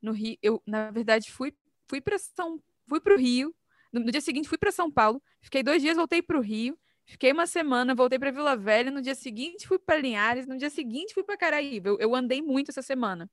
no 0.00 0.12
Rio, 0.12 0.36
eu, 0.42 0.62
na 0.66 0.90
verdade, 0.90 1.30
fui, 1.30 1.54
fui 1.86 2.00
para 2.00 2.18
São, 2.18 2.62
fui 2.86 3.00
para 3.00 3.14
o 3.14 3.18
Rio. 3.18 3.54
No, 3.92 4.00
no, 4.00 4.10
dia 4.10 4.20
seguinte, 4.20 4.48
fui 4.48 4.58
para 4.58 4.72
São 4.72 4.90
Paulo. 4.90 5.22
Fiquei 5.40 5.62
dois 5.62 5.82
dias, 5.82 5.96
voltei 5.96 6.22
para 6.22 6.38
o 6.38 6.42
Rio 6.42 6.78
Fiquei 7.08 7.32
uma 7.32 7.46
semana, 7.46 7.94
voltei 7.94 8.18
para 8.18 8.30
Vila 8.30 8.54
Velha, 8.54 8.90
no 8.90 9.00
dia 9.00 9.14
seguinte 9.14 9.66
fui 9.66 9.78
para 9.78 9.96
Linhares, 9.96 10.46
no 10.46 10.58
dia 10.58 10.68
seguinte 10.68 11.14
fui 11.14 11.22
para 11.22 11.38
Caraíba. 11.38 11.88
Eu, 11.88 11.98
eu, 11.98 12.14
andei 12.14 12.42
muito 12.42 12.70
essa 12.70 12.82
semana. 12.82 13.30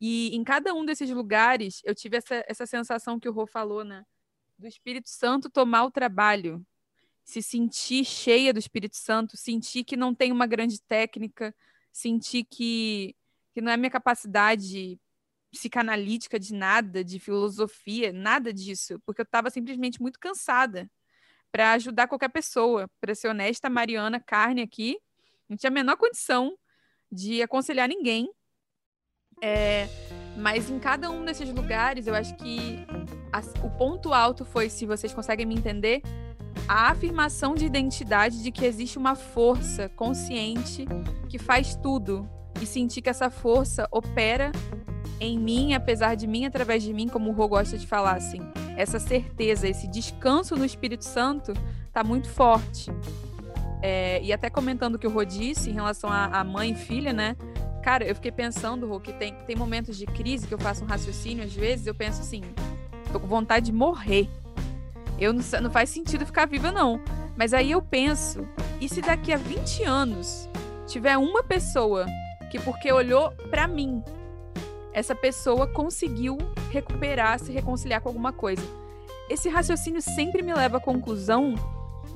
E 0.00 0.34
em 0.34 0.44
cada 0.44 0.72
um 0.72 0.84
desses 0.84 1.10
lugares, 1.10 1.82
eu 1.84 1.92
tive 1.92 2.18
essa, 2.18 2.44
essa 2.46 2.66
sensação 2.66 3.18
que 3.18 3.28
o 3.28 3.32
Rô 3.32 3.48
falou, 3.48 3.82
né? 3.82 4.06
Do 4.56 4.68
Espírito 4.68 5.08
Santo 5.08 5.50
tomar 5.50 5.86
o 5.86 5.90
trabalho, 5.90 6.64
se 7.28 7.42
sentir 7.42 8.06
cheia 8.06 8.54
do 8.54 8.58
Espírito 8.58 8.96
Santo, 8.96 9.36
sentir 9.36 9.84
que 9.84 9.98
não 9.98 10.14
tem 10.14 10.32
uma 10.32 10.46
grande 10.46 10.80
técnica, 10.80 11.54
sentir 11.92 12.44
que, 12.44 13.14
que 13.52 13.60
não 13.60 13.70
é 13.70 13.76
minha 13.76 13.90
capacidade 13.90 14.98
psicanalítica 15.50 16.38
de 16.40 16.54
nada, 16.54 17.04
de 17.04 17.20
filosofia, 17.20 18.14
nada 18.14 18.50
disso, 18.50 18.98
porque 19.04 19.20
eu 19.20 19.24
estava 19.24 19.50
simplesmente 19.50 20.00
muito 20.00 20.18
cansada 20.18 20.90
para 21.52 21.72
ajudar 21.72 22.08
qualquer 22.08 22.30
pessoa. 22.30 22.88
Para 22.98 23.14
ser 23.14 23.28
honesta, 23.28 23.68
Mariana 23.68 24.18
Carne 24.18 24.62
aqui 24.62 24.96
não 25.46 25.54
tinha 25.54 25.68
a 25.68 25.74
menor 25.74 25.98
condição 25.98 26.56
de 27.12 27.42
aconselhar 27.42 27.90
ninguém. 27.90 28.32
É, 29.42 29.86
mas 30.34 30.70
em 30.70 30.78
cada 30.78 31.10
um 31.10 31.26
desses 31.26 31.52
lugares, 31.52 32.06
eu 32.06 32.14
acho 32.14 32.34
que 32.36 32.86
a, 33.30 33.40
o 33.66 33.70
ponto 33.76 34.14
alto 34.14 34.46
foi, 34.46 34.70
se 34.70 34.86
vocês 34.86 35.12
conseguem 35.12 35.44
me 35.44 35.54
entender, 35.54 36.00
a 36.68 36.90
afirmação 36.90 37.54
de 37.54 37.64
identidade 37.64 38.42
de 38.42 38.52
que 38.52 38.64
existe 38.66 38.98
uma 38.98 39.14
força 39.14 39.88
consciente 39.88 40.86
que 41.28 41.38
faz 41.38 41.74
tudo 41.74 42.28
e 42.60 42.66
sentir 42.66 43.00
que 43.00 43.08
essa 43.08 43.30
força 43.30 43.88
opera 43.90 44.52
em 45.18 45.38
mim, 45.38 45.72
apesar 45.72 46.14
de 46.14 46.26
mim, 46.26 46.44
através 46.44 46.82
de 46.82 46.92
mim, 46.92 47.08
como 47.08 47.30
o 47.30 47.32
Rô 47.32 47.48
gosta 47.48 47.78
de 47.78 47.86
falar 47.86 48.16
assim. 48.16 48.40
Essa 48.76 49.00
certeza, 49.00 49.66
esse 49.66 49.88
descanso 49.88 50.54
no 50.54 50.64
Espírito 50.64 51.04
Santo 51.04 51.52
está 51.86 52.04
muito 52.04 52.28
forte. 52.28 52.90
É, 53.80 54.20
e 54.22 54.32
até 54.32 54.50
comentando 54.50 54.96
o 54.96 54.98
que 54.98 55.06
o 55.06 55.10
Rô 55.10 55.24
disse 55.24 55.70
em 55.70 55.72
relação 55.72 56.10
à 56.10 56.44
mãe 56.44 56.72
e 56.72 56.74
filha, 56.74 57.12
né? 57.12 57.34
Cara, 57.82 58.04
eu 58.04 58.14
fiquei 58.14 58.30
pensando, 58.30 58.86
Rô, 58.86 59.00
que 59.00 59.12
tem, 59.14 59.32
tem 59.46 59.56
momentos 59.56 59.96
de 59.96 60.04
crise 60.04 60.46
que 60.46 60.54
eu 60.54 60.58
faço 60.58 60.84
um 60.84 60.86
raciocínio, 60.86 61.44
às 61.44 61.54
vezes 61.54 61.86
eu 61.86 61.94
penso 61.94 62.20
assim, 62.20 62.42
tô 63.12 63.18
com 63.18 63.26
vontade 63.26 63.66
de 63.66 63.72
morrer. 63.72 64.28
Eu 65.18 65.32
não, 65.32 65.42
não 65.62 65.70
faz 65.70 65.90
sentido 65.90 66.24
ficar 66.24 66.46
viva, 66.46 66.70
não. 66.70 67.00
Mas 67.36 67.52
aí 67.54 67.70
eu 67.70 67.80
penso, 67.82 68.46
e 68.80 68.88
se 68.88 69.00
daqui 69.00 69.32
a 69.32 69.36
20 69.36 69.84
anos 69.84 70.48
tiver 70.86 71.16
uma 71.16 71.42
pessoa 71.42 72.06
que, 72.50 72.58
porque 72.58 72.90
olhou 72.92 73.30
para 73.50 73.68
mim, 73.68 74.02
essa 74.92 75.14
pessoa 75.14 75.66
conseguiu 75.66 76.38
recuperar, 76.70 77.38
se 77.38 77.52
reconciliar 77.52 78.00
com 78.00 78.08
alguma 78.08 78.32
coisa. 78.32 78.62
Esse 79.28 79.48
raciocínio 79.48 80.00
sempre 80.00 80.42
me 80.42 80.54
leva 80.54 80.78
à 80.78 80.80
conclusão 80.80 81.54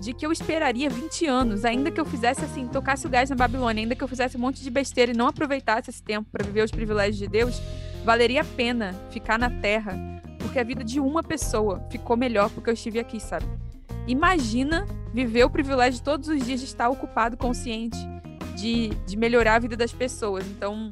de 0.00 0.12
que 0.12 0.26
eu 0.26 0.32
esperaria 0.32 0.90
20 0.90 1.26
anos, 1.26 1.64
ainda 1.64 1.90
que 1.90 2.00
eu 2.00 2.04
fizesse 2.04 2.44
assim, 2.44 2.66
tocasse 2.66 3.06
o 3.06 3.10
gás 3.10 3.30
na 3.30 3.36
Babilônia, 3.36 3.82
ainda 3.82 3.94
que 3.94 4.02
eu 4.02 4.08
fizesse 4.08 4.36
um 4.36 4.40
monte 4.40 4.62
de 4.62 4.70
besteira 4.70 5.12
e 5.12 5.16
não 5.16 5.28
aproveitasse 5.28 5.90
esse 5.90 6.02
tempo 6.02 6.28
para 6.32 6.44
viver 6.44 6.64
os 6.64 6.70
privilégios 6.70 7.18
de 7.18 7.28
Deus, 7.28 7.62
valeria 8.04 8.40
a 8.40 8.44
pena 8.44 8.94
ficar 9.10 9.38
na 9.38 9.50
terra, 9.50 9.94
porque 10.42 10.58
a 10.58 10.64
vida 10.64 10.84
de 10.84 11.00
uma 11.00 11.22
pessoa 11.22 11.80
ficou 11.90 12.16
melhor 12.16 12.50
porque 12.50 12.68
eu 12.68 12.74
estive 12.74 12.98
aqui, 12.98 13.20
sabe? 13.20 13.46
Imagina 14.06 14.86
viver 15.12 15.44
o 15.44 15.50
privilégio 15.50 15.94
de 15.94 16.02
todos 16.02 16.28
os 16.28 16.44
dias 16.44 16.60
de 16.60 16.66
estar 16.66 16.88
ocupado, 16.88 17.36
consciente, 17.36 17.98
de, 18.56 18.88
de 19.06 19.16
melhorar 19.16 19.56
a 19.56 19.58
vida 19.58 19.76
das 19.76 19.92
pessoas. 19.92 20.46
Então, 20.46 20.90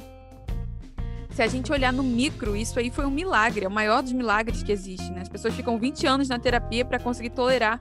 se 1.30 1.42
a 1.42 1.47
gente 1.47 1.73
olhar 1.73 1.92
no 1.92 2.02
micro, 2.02 2.57
isso 2.57 2.78
aí 2.78 2.90
foi 2.90 3.07
um 3.07 3.11
milagre, 3.11 3.64
é 3.64 3.69
o 3.69 3.71
maior 3.71 4.02
dos 4.02 4.12
milagres 4.12 4.62
que 4.62 4.73
existe, 4.73 5.11
né? 5.11 5.23
As 5.23 5.28
pessoas 5.28 5.54
ficam 5.54 5.78
20 5.78 6.07
anos 6.07 6.28
na 6.28 6.38
terapia 6.38 6.85
para 6.85 6.99
conseguir 6.99 7.30
tolerar 7.30 7.80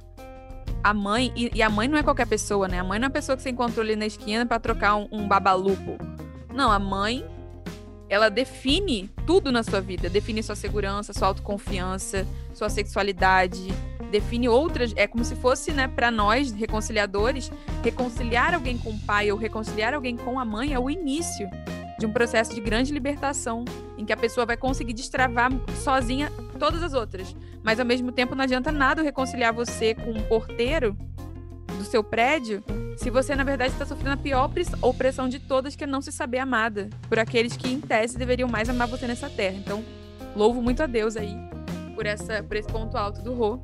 a 0.84 0.94
mãe, 0.94 1.32
e, 1.36 1.52
e, 1.54 1.62
a 1.62 1.70
mãe 1.70 1.88
não 1.88 1.98
é 1.98 2.04
qualquer 2.04 2.26
pessoa, 2.26 2.68
né? 2.68 2.80
A 2.80 2.84
mãe 2.84 3.00
não 3.00 3.06
é 3.06 3.10
a 3.10 3.12
pessoa 3.12 3.36
que 3.36 3.44
você 3.44 3.50
encontrou 3.50 3.84
ali 3.84 3.96
na 3.96 4.06
esquina 4.06 4.46
para 4.46 4.60
trocar 4.60 4.96
um, 4.96 5.08
um 5.12 5.28
babalupo. 5.28 5.98
Não, 6.54 6.72
a 6.72 6.80
mãe, 6.80 7.26
ela 8.10 8.30
define 8.30 9.10
tudo 9.26 9.52
na 9.52 9.62
sua 9.62 9.80
vida. 9.80 10.10
Define 10.10 10.42
sua 10.42 10.56
segurança, 10.56 11.14
sua 11.14 11.28
autoconfiança, 11.28 12.28
sua 12.54 12.70
sexualidade, 12.70 13.68
define 14.10 14.50
outras. 14.50 14.92
É 14.96 15.06
como 15.08 15.24
se 15.24 15.36
fosse, 15.36 15.72
né, 15.72 15.88
para 15.88 16.10
nós, 16.10 16.52
reconciliadores, 16.52 17.52
reconciliar 17.84 18.54
alguém 18.54 18.78
com 18.78 18.90
o 18.90 19.00
pai 19.02 19.32
ou 19.32 19.38
reconciliar 19.38 19.94
alguém 19.94 20.18
com 20.18 20.40
a 20.40 20.46
mãe 20.46 20.74
é 20.74 20.80
o 20.80 20.90
início 20.90 21.48
de 22.00 22.06
um 22.06 22.12
processo 22.12 22.56
de 22.56 22.62
grande 22.62 22.94
libertação, 22.94 23.66
em 23.98 24.06
que 24.06 24.14
a 24.14 24.18
pessoa 24.18 24.46
vai 24.46 24.56
conseguir 24.56 24.94
destravar 24.94 25.52
sozinha 25.84 26.32
todas 26.58 26.82
as 26.82 26.94
outras. 26.94 27.36
Mas 27.62 27.80
ao 27.80 27.86
mesmo 27.86 28.12
tempo 28.12 28.34
não 28.34 28.44
adianta 28.44 28.72
nada 28.72 29.04
reconciliar 29.04 29.54
você 29.54 29.94
com 29.94 30.12
um 30.12 30.22
porteiro 30.24 30.98
do 31.78 31.84
seu 31.84 32.04
prédio 32.04 32.64
se 33.00 33.10
você, 33.10 33.34
na 33.34 33.46
verdade, 33.46 33.72
está 33.72 33.86
sofrendo 33.86 34.16
a 34.16 34.18
pior 34.18 34.52
opressão 34.82 35.30
de 35.30 35.40
todas, 35.40 35.74
que 35.74 35.86
é 35.86 35.88
não 35.88 36.02
se 36.02 36.12
saber 36.12 36.40
amada 36.40 36.90
por 37.08 37.18
aqueles 37.18 37.56
que, 37.56 37.72
em 37.72 37.80
tese, 37.80 38.18
deveriam 38.18 38.50
mais 38.50 38.68
amar 38.68 38.90
você 38.90 39.08
nessa 39.08 39.30
terra. 39.30 39.56
Então, 39.56 39.86
louvo 40.36 40.62
muito 40.62 40.84
a 40.84 40.86
Deus 40.86 41.16
aí 41.16 41.34
por, 41.96 42.06
essa, 42.06 42.44
por 42.44 42.58
esse 42.58 42.68
ponto 42.68 42.98
alto 42.98 43.22
do 43.22 43.34
Rô. 43.34 43.58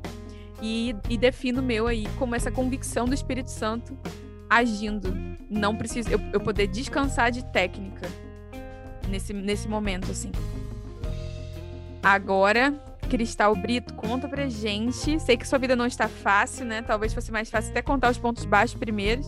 E, 0.62 0.96
e 1.10 1.18
defino 1.18 1.60
o 1.60 1.62
meu 1.62 1.86
aí 1.86 2.06
como 2.18 2.34
essa 2.34 2.50
convicção 2.50 3.04
do 3.04 3.12
Espírito 3.12 3.50
Santo 3.50 3.94
agindo. 4.48 5.14
Não 5.50 5.76
preciso 5.76 6.08
eu, 6.08 6.20
eu 6.32 6.40
poder 6.40 6.66
descansar 6.66 7.30
de 7.30 7.44
técnica 7.44 8.08
nesse, 9.06 9.34
nesse 9.34 9.68
momento, 9.68 10.10
assim. 10.10 10.32
Agora, 12.02 12.72
Cristal 13.06 13.54
Brito, 13.54 13.94
conta 13.94 14.28
pra 14.28 14.48
gente. 14.48 15.18
Sei 15.20 15.36
que 15.36 15.46
sua 15.46 15.58
vida 15.58 15.74
não 15.74 15.86
está 15.86 16.08
fácil, 16.08 16.64
né? 16.66 16.82
Talvez 16.82 17.14
fosse 17.14 17.32
mais 17.32 17.48
fácil 17.48 17.70
até 17.70 17.82
contar 17.82 18.10
os 18.10 18.18
pontos 18.18 18.44
baixos 18.44 18.78
primeiro. 18.78 19.22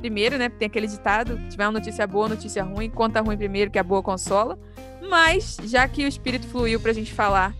Primeiro, 0.00 0.38
né? 0.38 0.48
Tem 0.48 0.66
aquele 0.66 0.86
ditado: 0.86 1.38
tiver 1.48 1.66
uma 1.66 1.72
notícia 1.72 2.06
boa, 2.06 2.28
notícia 2.28 2.62
ruim, 2.62 2.90
conta 2.90 3.20
ruim 3.20 3.36
primeiro, 3.36 3.70
que 3.70 3.78
a 3.78 3.82
boa 3.82 4.02
consola. 4.02 4.58
Mas, 5.08 5.56
já 5.64 5.86
que 5.86 6.04
o 6.04 6.08
espírito 6.08 6.46
fluiu 6.46 6.80
pra 6.80 6.92
gente 6.92 7.12
falar 7.12 7.54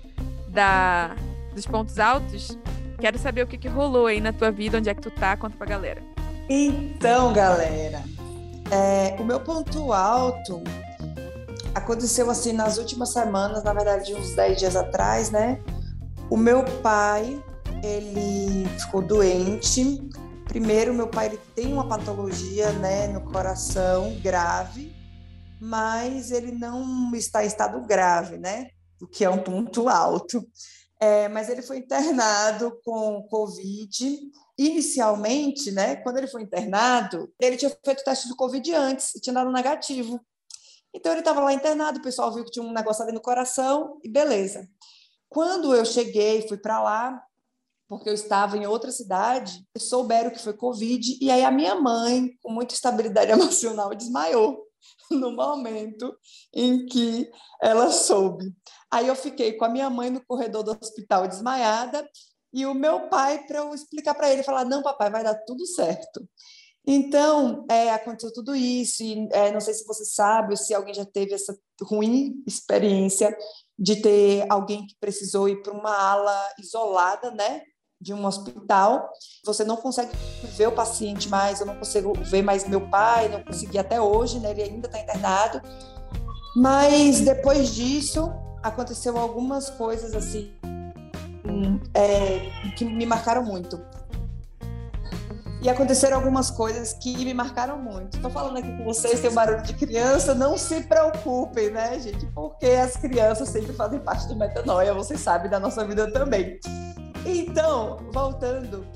da, 0.49 1.15
dos 1.55 1.67
pontos 1.67 1.99
altos, 1.99 2.59
quero 2.99 3.19
saber 3.19 3.43
o 3.43 3.47
que, 3.47 3.57
que 3.57 3.69
rolou 3.69 4.07
aí 4.07 4.21
na 4.21 4.33
tua 4.33 4.51
vida, 4.51 4.79
onde 4.79 4.89
é 4.89 4.95
que 4.95 5.01
tu 5.01 5.11
tá, 5.11 5.37
conta 5.37 5.57
pra 5.57 5.67
galera. 5.67 6.03
Então, 6.49 7.33
galera, 7.33 8.03
é, 8.71 9.17
o 9.19 9.25
meu 9.25 9.41
ponto 9.41 9.93
alto 9.93 10.63
aconteceu 11.79 12.31
assim 12.31 12.53
nas 12.53 12.77
últimas 12.79 13.11
semanas, 13.11 13.65
na 13.65 13.73
verdade, 13.73 14.15
uns 14.15 14.35
10 14.35 14.59
dias 14.59 14.77
atrás, 14.77 15.31
né? 15.31 15.63
O 16.31 16.37
meu 16.37 16.65
pai, 16.83 17.43
ele 17.83 18.69
ficou 18.81 19.01
doente. 19.01 20.09
Primeiro, 20.47 20.93
meu 20.93 21.09
pai 21.09 21.27
ele 21.27 21.41
tem 21.55 21.73
uma 21.73 21.89
patologia, 21.89 22.73
né, 22.73 23.09
no 23.09 23.21
coração 23.21 24.19
grave, 24.23 24.95
mas 25.61 26.31
ele 26.31 26.53
não 26.53 27.15
está 27.15 27.45
em 27.45 27.47
estado 27.47 27.81
grave, 27.87 28.39
né? 28.39 28.69
O 29.01 29.07
que 29.07 29.25
é 29.25 29.31
um 29.31 29.43
ponto 29.43 29.89
alto. 29.89 30.47
É, 31.01 31.29
mas 31.29 31.49
ele 31.49 31.63
foi 31.63 31.79
internado 31.79 32.77
com 32.85 33.27
Covid. 33.31 34.19
Inicialmente, 34.59 35.71
né, 35.71 35.97
quando 35.97 36.17
ele 36.19 36.27
foi 36.27 36.43
internado, 36.43 37.33
ele 37.41 37.57
tinha 37.57 37.71
feito 37.71 38.01
o 38.01 38.05
teste 38.05 38.29
do 38.29 38.35
Covid 38.35 38.75
antes 38.75 39.15
e 39.15 39.21
tinha 39.21 39.35
dado 39.35 39.53
negativo. 39.53 40.21
Então 40.95 41.13
ele 41.13 41.21
estava 41.21 41.41
lá 41.41 41.53
internado, 41.53 41.99
o 41.99 42.03
pessoal 42.03 42.33
viu 42.33 42.45
que 42.45 42.51
tinha 42.51 42.65
um 42.65 42.73
negócio 42.73 43.03
ali 43.03 43.13
no 43.13 43.21
coração 43.21 43.99
e 44.03 44.09
beleza. 44.09 44.69
Quando 45.29 45.75
eu 45.75 45.85
cheguei, 45.85 46.47
fui 46.49 46.57
para 46.57 46.83
lá, 46.83 47.23
porque 47.89 48.09
eu 48.09 48.15
estava 48.15 48.57
em 48.57 48.67
outra 48.67 48.91
cidade, 48.91 49.67
souberam 49.79 50.31
que 50.31 50.39
foi 50.39 50.53
Covid, 50.53 51.19
e 51.21 51.31
aí 51.31 51.45
a 51.45 51.51
minha 51.51 51.75
mãe, 51.75 52.31
com 52.43 52.53
muita 52.53 52.75
estabilidade 52.75 53.31
emocional, 53.33 53.95
desmaiou 53.95 54.67
no 55.11 55.33
momento 55.33 56.15
em 56.53 56.87
que 56.87 57.31
ela 57.63 57.91
soube. 57.91 58.55
Aí 58.91 59.07
eu 59.07 59.17
fiquei 59.17 59.55
com 59.55 59.65
a 59.65 59.69
minha 59.69 59.91
mãe 59.91 60.11
no 60.11 60.25
corredor 60.25 60.63
do 60.63 60.79
hospital 60.81 61.27
desmaiada, 61.27 62.09
e 62.53 62.65
o 62.65 62.75
meu 62.75 63.09
pai 63.09 63.47
para 63.47 63.59
eu 63.59 63.75
explicar 63.75 64.15
para 64.15 64.31
ele, 64.31 64.43
falar: 64.43 64.65
não, 64.65 64.83
papai, 64.83 65.11
vai 65.11 65.23
dar 65.23 65.35
tudo 65.35 65.67
certo. 65.67 66.27
Então, 66.91 67.67
é, 67.71 67.91
aconteceu 67.91 68.33
tudo 68.33 68.57
isso, 68.57 69.03
e 69.03 69.29
é, 69.33 69.53
não 69.53 69.61
sei 69.61 69.75
se 69.75 69.87
você 69.87 70.07
sabe 70.07 70.53
ou 70.53 70.57
se 70.57 70.73
alguém 70.73 70.95
já 70.95 71.05
teve 71.05 71.35
essa 71.35 71.55
ruim 71.83 72.43
experiência 72.47 73.37
de 73.79 73.97
ter 73.97 74.47
alguém 74.49 74.87
que 74.87 74.97
precisou 74.99 75.51
ir 75.51 75.63
para 75.63 75.75
uma 75.75 75.95
ala 75.95 76.49
isolada, 76.59 77.31
né, 77.31 77.61
de 78.01 78.15
um 78.15 78.25
hospital. 78.25 79.07
Você 79.45 79.65
não 79.65 79.77
consegue 79.77 80.13
ver 80.57 80.69
o 80.69 80.73
paciente 80.73 81.29
mais, 81.29 81.61
eu 81.61 81.67
não 81.67 81.77
consigo 81.77 82.15
ver 82.25 82.41
mais 82.41 82.67
meu 82.67 82.89
pai, 82.89 83.29
não 83.29 83.45
consegui 83.45 83.79
até 83.79 84.01
hoje, 84.01 84.41
né, 84.41 84.53
ele 84.53 84.63
ainda 84.63 84.89
está 84.89 84.99
internado. 84.99 85.61
Mas 86.57 87.21
depois 87.21 87.75
disso, 87.75 88.33
aconteceu 88.63 89.19
algumas 89.19 89.69
coisas 89.69 90.15
assim 90.15 90.51
é, 91.93 92.71
que 92.77 92.85
me 92.87 93.05
marcaram 93.05 93.45
muito. 93.45 93.79
E 95.61 95.69
aconteceram 95.69 96.19
algumas 96.19 96.51
coisas 96.51 96.93
que 96.93 97.17
me 97.25 97.35
marcaram 97.35 97.79
muito. 97.79 98.17
Estou 98.17 98.31
falando 98.31 98.59
aqui 98.59 98.77
com 98.77 98.85
vocês, 98.85 99.21
tem 99.21 99.29
um 99.31 99.35
barulho 99.35 99.63
de 99.63 99.75
criança, 99.75 100.35
não 100.35 100.57
se 100.57 100.83
preocupem, 100.83 101.71
né, 101.71 101.99
gente? 101.99 102.27
Porque 102.27 102.67
as 102.67 102.97
crianças 102.97 103.49
sempre 103.49 103.73
fazem 103.73 103.99
parte 103.99 104.29
do 104.29 104.37
metanoia, 104.37 104.95
vocês 104.95 105.21
sabem 105.21 105.51
da 105.51 105.59
nossa 105.59 105.85
vida 105.85 106.11
também. 106.13 106.61
Então, 107.27 107.99
voltando, 108.13 108.87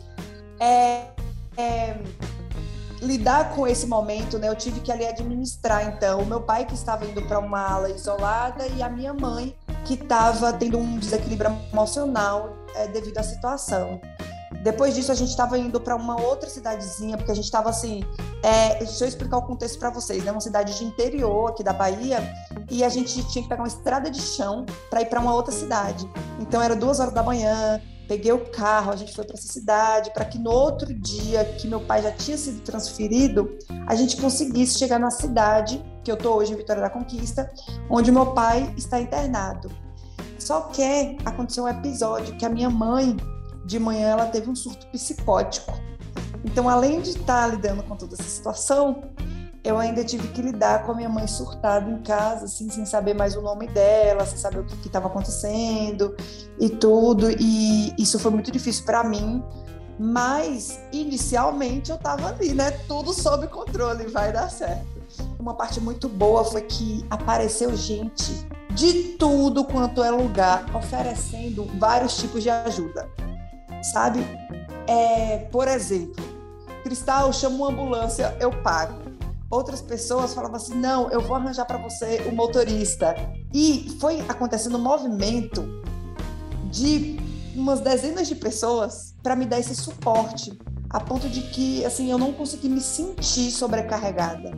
é, 0.61 1.07
é, 1.57 1.97
lidar 3.01 3.55
com 3.57 3.67
esse 3.67 3.87
momento, 3.89 4.39
né? 4.39 4.49
Eu 4.49 4.55
tive 4.55 4.79
que 4.81 4.93
ali 4.93 5.05
administrar, 5.05 5.85
então, 5.89 6.21
o 6.21 6.27
meu 6.27 6.43
pai 6.43 6.65
que 6.65 6.75
estava 6.75 7.05
indo 7.05 7.23
para 7.23 7.41
uma 7.41 7.61
ala 7.61 7.91
isolada 7.91 8.69
e 8.69 8.81
a 8.83 8.89
minha 8.89 9.13
mãe 9.13 9.57
que 9.85 9.95
estava 9.95 10.53
tendo 10.53 10.79
um 10.79 10.97
desequilíbrio 10.97 11.51
emocional 11.73 12.57
é, 12.77 12.87
devido 12.87 13.19
à 13.19 13.23
situação. 13.25 14.01
Depois 14.63 14.95
disso, 14.95 15.11
a 15.11 15.15
gente 15.15 15.31
estava 15.31 15.59
indo 15.59 15.81
para 15.81 15.97
uma 15.97 16.21
outra 16.21 16.49
cidadezinha, 16.49 17.17
porque 17.17 17.33
a 17.33 17.35
gente 17.35 17.45
estava 17.45 17.69
assim. 17.69 18.05
É, 18.43 18.77
deixa 18.77 19.05
eu 19.05 19.09
explicar 19.09 19.39
o 19.39 19.43
contexto 19.43 19.79
para 19.79 19.91
vocês, 19.91 20.23
né? 20.25 20.31
Uma 20.31 20.41
cidade 20.41 20.79
de 20.79 20.85
interior 20.85 21.51
aqui 21.51 21.65
da 21.65 21.73
Bahia, 21.73 22.33
e 22.71 22.85
a 22.85 22.89
gente 22.89 23.13
tinha 23.29 23.43
que 23.43 23.49
pegar 23.49 23.63
uma 23.63 23.69
estrada 23.69 24.11
de 24.11 24.21
chão 24.21 24.65
para 24.89 25.03
ir 25.03 25.07
para 25.07 25.21
uma 25.21 25.35
outra 25.35 25.53
cidade. 25.53 26.09
Então, 26.39 26.63
era 26.63 26.77
duas 26.77 27.01
horas 27.01 27.13
da 27.13 27.23
manhã, 27.23 27.81
peguei 28.07 28.33
o 28.33 28.51
carro, 28.51 28.93
a 28.93 28.97
gente 28.97 29.15
foi 29.15 29.25
para 29.25 29.35
essa 29.35 29.51
cidade, 29.51 30.13
para 30.13 30.25
que 30.25 30.39
no 30.39 30.51
outro 30.51 30.93
dia 30.95 31.45
que 31.45 31.67
meu 31.67 31.81
pai 31.81 32.03
já 32.03 32.13
tinha 32.13 32.39
sido 32.39 32.61
transferido, 32.61 33.59
a 33.87 33.95
gente 33.95 34.17
conseguisse 34.17 34.79
chegar 34.79 34.99
na 34.99 35.11
cidade 35.11 35.83
que 36.05 36.11
eu 36.11 36.17
tô 36.17 36.35
hoje 36.35 36.53
em 36.53 36.57
Vitória 36.57 36.83
da 36.83 36.91
Conquista, 36.91 37.51
onde 37.91 38.13
meu 38.13 38.27
pai 38.27 38.73
está 38.77 39.01
internado. 39.01 39.71
Só 40.39 40.63
que 40.63 41.17
aconteceu 41.25 41.65
um 41.65 41.69
episódio 41.69 42.37
que 42.37 42.45
a 42.45 42.49
minha 42.49 42.69
mãe 42.69 43.17
de 43.73 43.79
manhã 43.79 44.09
ela 44.11 44.27
teve 44.27 44.51
um 44.51 44.55
surto 44.55 44.87
psicótico. 44.89 45.73
Então, 46.45 46.69
além 46.69 47.01
de 47.01 47.11
estar 47.11 47.47
lidando 47.47 47.83
com 47.83 47.97
toda 47.97 48.15
essa 48.15 48.29
situação, 48.29 49.03
eu 49.65 49.79
ainda 49.79 50.05
tive 50.05 50.29
que 50.29 50.43
lidar 50.43 50.85
com 50.85 50.93
a 50.93 50.95
minha 50.95 51.09
mãe 51.09 51.27
surtada 51.27 51.91
em 51.91 52.03
casa, 52.03 52.45
assim, 52.45 52.69
sem 52.69 52.85
saber 52.85 53.15
mais 53.15 53.35
o 53.35 53.41
nome 53.41 53.67
dela, 53.69 54.27
sem 54.27 54.37
saber 54.37 54.59
o 54.59 54.65
que 54.65 54.87
estava 54.87 55.07
acontecendo 55.07 56.15
e 56.61 56.69
tudo. 56.69 57.31
E 57.31 57.95
isso 57.99 58.19
foi 58.19 58.31
muito 58.31 58.51
difícil 58.51 58.85
para 58.85 59.03
mim. 59.03 59.43
Mas 59.99 60.79
inicialmente 60.93 61.91
eu 61.91 61.97
estava 61.97 62.29
ali, 62.29 62.53
né? 62.53 62.73
Tudo 62.89 63.13
sob 63.13 63.47
controle, 63.47 64.07
vai 64.09 64.33
dar 64.33 64.51
certo. 64.51 64.87
Uma 65.39 65.55
parte 65.55 65.81
muito 65.81 66.09
boa 66.09 66.45
foi 66.45 66.63
que 66.63 67.07
apareceu 67.09 67.75
gente 67.77 68.47
de 68.75 69.17
tudo 69.17 69.65
quanto 69.65 70.03
é 70.03 70.11
lugar 70.11 70.65
oferecendo 70.75 71.67
vários 71.79 72.17
tipos 72.17 72.43
de 72.43 72.51
ajuda 72.51 73.09
sabe? 73.83 74.21
É, 74.87 75.49
por 75.51 75.69
exemplo, 75.69 76.23
Cristal, 76.83 77.33
chama 77.33 77.57
uma 77.57 77.71
ambulância, 77.71 78.37
eu 78.41 78.51
pago. 78.63 79.01
Outras 79.51 79.83
pessoas 79.83 80.35
falavam 80.35 80.57
assim: 80.57 80.75
não, 80.75 81.11
eu 81.11 81.21
vou 81.21 81.37
arranjar 81.37 81.67
para 81.67 81.79
você 81.79 82.23
o 82.29 82.35
motorista. 82.35 83.15
E 83.53 83.97
foi 84.01 84.21
acontecendo 84.29 84.79
um 84.79 84.83
movimento 84.83 85.63
de 86.71 87.19
umas 87.55 87.81
dezenas 87.81 88.27
de 88.27 88.35
pessoas 88.35 89.15
para 89.23 89.37
me 89.37 89.45
dar 89.45 89.61
esse 89.61 89.75
suporte, 89.77 90.59
a 90.89 90.99
ponto 90.99 91.29
de 91.29 91.43
que 91.43 91.85
assim 91.85 92.11
eu 92.11 92.19
não 92.19 92.33
consegui 92.33 92.69
me 92.69 92.81
sentir 92.81 93.51
sobrecarregada. 93.51 94.53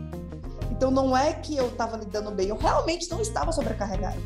Então 0.71 0.91
não 0.91 1.17
é 1.17 1.33
que 1.33 1.57
eu 1.57 1.69
estava 1.69 1.97
lidando 1.97 2.31
bem, 2.31 2.49
eu 2.49 2.57
realmente 2.57 3.11
não 3.11 3.21
estava 3.21 3.53
sobrecarregada. 3.53 4.17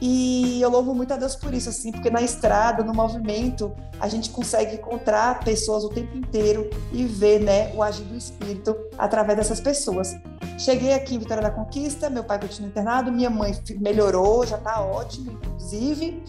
E 0.00 0.60
eu 0.60 0.68
louvo 0.68 0.94
muito 0.94 1.12
a 1.14 1.16
Deus 1.16 1.34
por 1.34 1.54
isso, 1.54 1.68
assim, 1.68 1.90
porque 1.90 2.10
na 2.10 2.20
estrada, 2.20 2.84
no 2.84 2.92
movimento, 2.92 3.72
a 3.98 4.08
gente 4.08 4.30
consegue 4.30 4.76
encontrar 4.76 5.40
pessoas 5.40 5.84
o 5.84 5.88
tempo 5.88 6.16
inteiro 6.16 6.68
e 6.92 7.04
ver, 7.04 7.40
né, 7.40 7.72
o 7.74 7.82
agir 7.82 8.04
do 8.04 8.16
Espírito 8.16 8.76
através 8.98 9.38
dessas 9.38 9.60
pessoas. 9.60 10.14
Cheguei 10.58 10.92
aqui 10.92 11.14
em 11.14 11.18
Vitória 11.18 11.42
da 11.42 11.50
Conquista, 11.50 12.10
meu 12.10 12.24
pai 12.24 12.38
continua 12.38 12.68
internado, 12.68 13.10
minha 13.10 13.30
mãe 13.30 13.58
melhorou, 13.78 14.46
já 14.46 14.56
está 14.56 14.80
ótimo, 14.80 15.32
inclusive. 15.32 16.22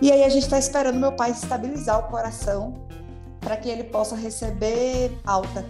E 0.00 0.10
aí 0.10 0.24
a 0.24 0.28
gente 0.28 0.44
está 0.44 0.58
esperando 0.58 0.98
meu 0.98 1.12
pai 1.12 1.30
estabilizar 1.30 1.98
o 1.98 2.10
coração 2.10 2.74
para 3.40 3.56
que 3.56 3.68
ele 3.68 3.84
possa 3.84 4.16
receber 4.16 5.16
alta. 5.24 5.64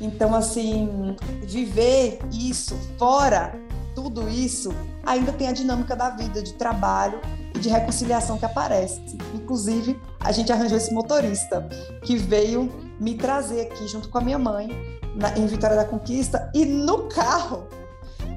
Então, 0.00 0.34
assim, 0.34 1.16
viver 1.42 2.18
isso 2.32 2.76
fora 2.98 3.54
tudo 3.94 4.28
isso, 4.28 4.74
ainda 5.04 5.32
tem 5.32 5.48
a 5.48 5.52
dinâmica 5.52 5.94
da 5.94 6.10
vida, 6.10 6.42
de 6.42 6.54
trabalho 6.54 7.20
e 7.54 7.58
de 7.58 7.68
reconciliação 7.68 8.38
que 8.38 8.44
aparece. 8.44 9.00
Inclusive, 9.34 10.00
a 10.20 10.32
gente 10.32 10.52
arranjou 10.52 10.76
esse 10.76 10.92
motorista 10.92 11.68
que 12.02 12.16
veio 12.16 12.72
me 13.00 13.14
trazer 13.14 13.62
aqui 13.62 13.86
junto 13.88 14.08
com 14.08 14.18
a 14.18 14.20
minha 14.20 14.38
mãe 14.38 14.68
na, 15.14 15.36
em 15.38 15.46
Vitória 15.46 15.76
da 15.76 15.84
Conquista 15.84 16.50
e 16.54 16.64
no 16.64 17.08
carro 17.08 17.68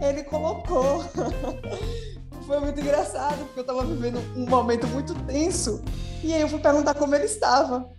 ele 0.02 0.24
colocou. 0.24 1.04
Foi 2.46 2.60
muito 2.62 2.80
engraçado, 2.80 3.38
porque 3.40 3.60
eu 3.60 3.62
estava 3.62 3.84
vivendo 3.84 4.20
um 4.36 4.50
momento 4.50 4.88
muito 4.88 5.14
tenso. 5.26 5.82
E 6.24 6.34
aí 6.34 6.42
eu 6.42 6.48
fui 6.48 6.60
perguntar 6.60 6.94
como 6.94 7.14
ele 7.14 7.26
estava. 7.26 7.90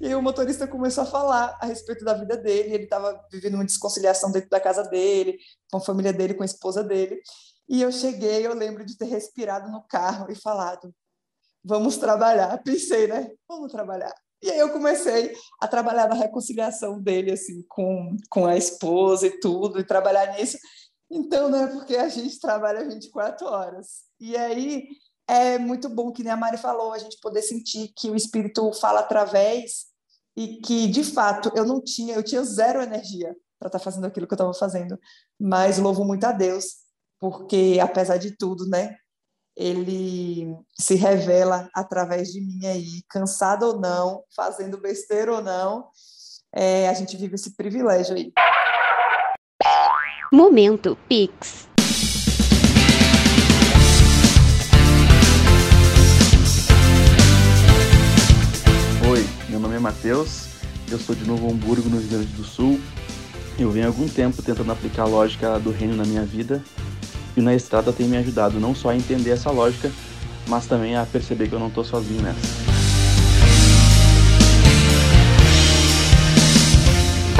E 0.00 0.14
o 0.14 0.22
motorista 0.22 0.66
começou 0.66 1.04
a 1.04 1.06
falar 1.06 1.58
a 1.60 1.66
respeito 1.66 2.04
da 2.04 2.14
vida 2.14 2.36
dele, 2.36 2.74
ele 2.74 2.84
estava 2.84 3.18
vivendo 3.30 3.54
uma 3.54 3.64
desconciliação 3.64 4.30
dentro 4.30 4.50
da 4.50 4.60
casa 4.60 4.82
dele, 4.82 5.38
com 5.70 5.78
a 5.78 5.80
família 5.80 6.12
dele, 6.12 6.34
com 6.34 6.42
a 6.42 6.46
esposa 6.46 6.84
dele. 6.84 7.20
E 7.68 7.82
eu 7.82 7.90
cheguei, 7.90 8.46
eu 8.46 8.54
lembro 8.54 8.84
de 8.84 8.96
ter 8.96 9.06
respirado 9.06 9.70
no 9.70 9.82
carro 9.88 10.30
e 10.30 10.34
falado: 10.34 10.94
"Vamos 11.64 11.96
trabalhar". 11.96 12.62
Pensei, 12.62 13.06
né? 13.06 13.30
Vamos 13.48 13.72
trabalhar. 13.72 14.14
E 14.42 14.50
aí 14.50 14.58
eu 14.58 14.70
comecei 14.70 15.34
a 15.60 15.66
trabalhar 15.66 16.08
na 16.08 16.14
reconciliação 16.14 17.00
dele 17.00 17.32
assim 17.32 17.64
com 17.68 18.16
com 18.30 18.46
a 18.46 18.56
esposa 18.56 19.26
e 19.26 19.40
tudo, 19.40 19.80
e 19.80 19.84
trabalhar 19.84 20.36
nisso. 20.36 20.58
Então, 21.10 21.48
não 21.48 21.64
é 21.64 21.66
porque 21.68 21.96
a 21.96 22.08
gente 22.08 22.38
trabalha 22.40 22.88
24 22.88 23.46
horas. 23.46 24.04
E 24.20 24.36
aí 24.36 24.88
é 25.28 25.58
muito 25.58 25.88
bom 25.88 26.12
que 26.12 26.22
nem 26.22 26.32
a 26.32 26.36
Mari 26.36 26.56
falou, 26.56 26.92
a 26.92 26.98
gente 26.98 27.18
poder 27.20 27.42
sentir 27.42 27.92
que 27.96 28.10
o 28.10 28.16
Espírito 28.16 28.72
fala 28.72 29.00
através 29.00 29.86
e 30.36 30.58
que, 30.60 30.86
de 30.86 31.02
fato, 31.02 31.50
eu 31.54 31.64
não 31.64 31.82
tinha, 31.82 32.14
eu 32.14 32.22
tinha 32.22 32.44
zero 32.44 32.80
energia 32.80 33.34
para 33.58 33.68
estar 33.68 33.78
tá 33.78 33.84
fazendo 33.84 34.06
aquilo 34.06 34.26
que 34.26 34.34
eu 34.34 34.36
estava 34.36 34.54
fazendo, 34.54 34.98
mas 35.40 35.78
louvo 35.78 36.04
muito 36.04 36.24
a 36.24 36.32
Deus, 36.32 36.64
porque, 37.18 37.78
apesar 37.82 38.18
de 38.18 38.36
tudo, 38.36 38.68
né, 38.68 38.96
ele 39.56 40.54
se 40.78 40.94
revela 40.94 41.68
através 41.74 42.28
de 42.28 42.40
mim 42.40 42.66
aí, 42.66 43.02
cansado 43.08 43.66
ou 43.66 43.80
não, 43.80 44.22
fazendo 44.34 44.78
besteira 44.78 45.32
ou 45.32 45.42
não, 45.42 45.88
é, 46.54 46.88
a 46.88 46.94
gente 46.94 47.16
vive 47.16 47.34
esse 47.34 47.56
privilégio 47.56 48.14
aí. 48.14 48.32
Momento 50.30 50.96
Pix. 51.08 51.68
Meu 59.56 59.62
nome 59.62 59.76
é 59.76 59.78
Matheus, 59.78 60.48
eu 60.90 60.98
sou 60.98 61.14
de 61.14 61.24
Novo 61.24 61.50
Hamburgo, 61.50 61.88
no 61.88 61.98
Rio 61.98 62.08
Grande 62.10 62.32
do 62.34 62.44
Sul. 62.44 62.78
Eu 63.58 63.70
venho 63.70 63.86
há 63.86 63.88
algum 63.88 64.06
tempo 64.06 64.42
tentando 64.42 64.70
aplicar 64.70 65.04
a 65.04 65.06
lógica 65.06 65.58
do 65.58 65.70
reino 65.70 65.96
na 65.96 66.04
minha 66.04 66.26
vida 66.26 66.62
e 67.34 67.40
na 67.40 67.54
estrada 67.54 67.90
tem 67.90 68.06
me 68.06 68.18
ajudado 68.18 68.60
não 68.60 68.74
só 68.74 68.90
a 68.90 68.96
entender 68.96 69.30
essa 69.30 69.50
lógica, 69.50 69.90
mas 70.46 70.66
também 70.66 70.94
a 70.94 71.06
perceber 71.06 71.48
que 71.48 71.54
eu 71.54 71.58
não 71.58 71.68
estou 71.68 71.84
sozinho 71.84 72.20
nessa. 72.20 72.65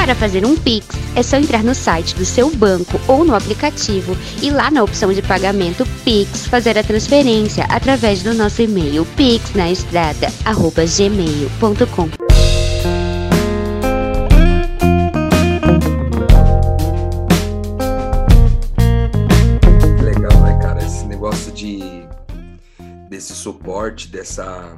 Para 0.06 0.14
fazer 0.14 0.46
um 0.46 0.56
Pix, 0.56 0.96
é 1.16 1.22
só 1.24 1.36
entrar 1.36 1.64
no 1.64 1.74
site 1.74 2.14
do 2.14 2.24
seu 2.24 2.48
banco 2.48 3.00
ou 3.08 3.24
no 3.24 3.34
aplicativo 3.34 4.16
e 4.40 4.50
lá 4.50 4.70
na 4.70 4.84
opção 4.84 5.12
de 5.12 5.20
pagamento 5.20 5.84
Pix 6.04 6.46
fazer 6.46 6.78
a 6.78 6.84
transferência 6.84 7.64
através 7.64 8.22
do 8.22 8.32
nosso 8.32 8.62
e-mail 8.62 9.04
pixnaestrada@gmail.com. 9.16 12.08
Legal, 20.04 20.40
né, 20.40 20.56
cara? 20.62 20.86
Esse 20.86 21.04
negócio 21.06 21.50
de 21.50 22.06
desse 23.10 23.34
suporte, 23.34 24.06
dessa 24.06 24.76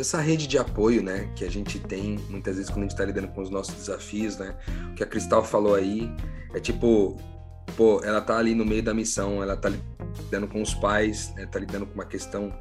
essa 0.00 0.20
rede 0.20 0.46
de 0.46 0.58
apoio, 0.58 1.02
né, 1.02 1.30
que 1.36 1.44
a 1.44 1.50
gente 1.50 1.78
tem 1.78 2.18
muitas 2.28 2.56
vezes 2.56 2.70
quando 2.70 2.80
a 2.80 2.82
gente 2.82 2.92
está 2.92 3.04
lidando 3.04 3.28
com 3.28 3.42
os 3.42 3.50
nossos 3.50 3.74
desafios, 3.74 4.36
né? 4.36 4.56
O 4.90 4.94
que 4.94 5.02
a 5.02 5.06
Cristal 5.06 5.44
falou 5.44 5.74
aí 5.74 6.10
é 6.54 6.60
tipo, 6.60 7.16
pô, 7.76 8.00
ela 8.04 8.20
tá 8.20 8.36
ali 8.36 8.54
no 8.54 8.64
meio 8.64 8.82
da 8.82 8.94
missão, 8.94 9.42
ela 9.42 9.56
tá 9.56 9.70
lidando 9.70 10.48
com 10.48 10.62
os 10.62 10.74
pais, 10.74 11.32
né, 11.34 11.46
tá 11.46 11.58
lidando 11.58 11.86
com 11.86 11.94
uma 11.94 12.04
questão, 12.04 12.52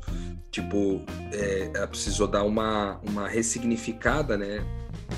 tipo, 0.52 1.02
é, 1.32 1.72
ela 1.74 1.88
precisou 1.88 2.28
dar 2.28 2.44
uma, 2.44 3.00
uma 3.04 3.28
ressignificada, 3.28 4.38
né, 4.38 4.66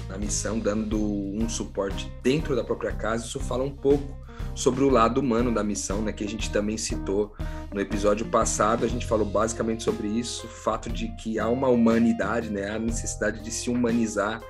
na 0.09 0.17
missão, 0.17 0.59
dando 0.59 0.99
um 0.99 1.47
suporte 1.49 2.11
dentro 2.21 2.55
da 2.55 2.63
própria 2.63 2.91
casa. 2.91 3.25
Isso 3.25 3.39
fala 3.39 3.63
um 3.63 3.71
pouco 3.71 4.24
sobre 4.55 4.83
o 4.83 4.89
lado 4.89 5.19
humano 5.19 5.53
da 5.53 5.63
missão, 5.63 6.01
né, 6.01 6.11
que 6.11 6.23
a 6.23 6.27
gente 6.27 6.49
também 6.49 6.77
citou 6.77 7.35
no 7.73 7.79
episódio 7.79 8.25
passado. 8.25 8.85
A 8.85 8.87
gente 8.87 9.05
falou 9.05 9.25
basicamente 9.25 9.83
sobre 9.83 10.07
isso, 10.07 10.47
o 10.47 10.49
fato 10.49 10.89
de 10.89 11.09
que 11.17 11.37
há 11.37 11.47
uma 11.49 11.67
humanidade, 11.67 12.49
né, 12.49 12.71
a 12.71 12.79
necessidade 12.79 13.43
de 13.43 13.51
se 13.51 13.69
humanizar 13.69 14.41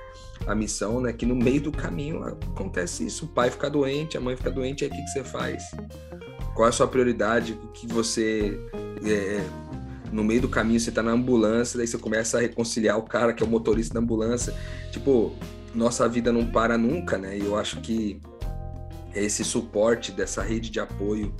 a 0.46 0.54
missão, 0.54 1.00
né, 1.00 1.12
que 1.12 1.26
no 1.26 1.34
meio 1.34 1.60
do 1.60 1.72
caminho 1.72 2.22
acontece 2.22 3.04
isso. 3.04 3.24
O 3.24 3.28
pai 3.28 3.50
fica 3.50 3.68
doente, 3.68 4.16
a 4.16 4.20
mãe 4.20 4.36
fica 4.36 4.50
doente, 4.50 4.84
aí 4.84 4.90
o 4.90 4.92
que, 4.94 5.02
que 5.02 5.10
você 5.10 5.24
faz? 5.24 5.70
Qual 6.54 6.66
é 6.66 6.68
a 6.70 6.72
sua 6.72 6.86
prioridade? 6.86 7.58
O 7.64 7.68
que 7.68 7.86
você 7.86 8.58
é, 9.04 9.44
no 10.12 10.22
meio 10.24 10.40
do 10.40 10.48
caminho 10.48 10.78
você 10.78 10.90
está 10.90 11.02
na 11.02 11.10
ambulância, 11.10 11.76
daí 11.76 11.86
você 11.86 11.98
começa 11.98 12.38
a 12.38 12.40
reconciliar 12.40 12.98
o 12.98 13.02
cara 13.02 13.32
que 13.32 13.42
é 13.42 13.46
o 13.46 13.48
motorista 13.48 13.94
da 13.94 14.00
ambulância. 14.00 14.54
Tipo, 14.90 15.34
nossa 15.74 16.08
vida 16.08 16.32
não 16.32 16.46
para 16.46 16.78
nunca, 16.78 17.18
né? 17.18 17.36
E 17.36 17.44
eu 17.44 17.56
acho 17.56 17.80
que 17.80 18.20
esse 19.22 19.44
suporte 19.44 20.12
dessa 20.12 20.42
rede 20.42 20.70
de 20.70 20.80
apoio 20.80 21.34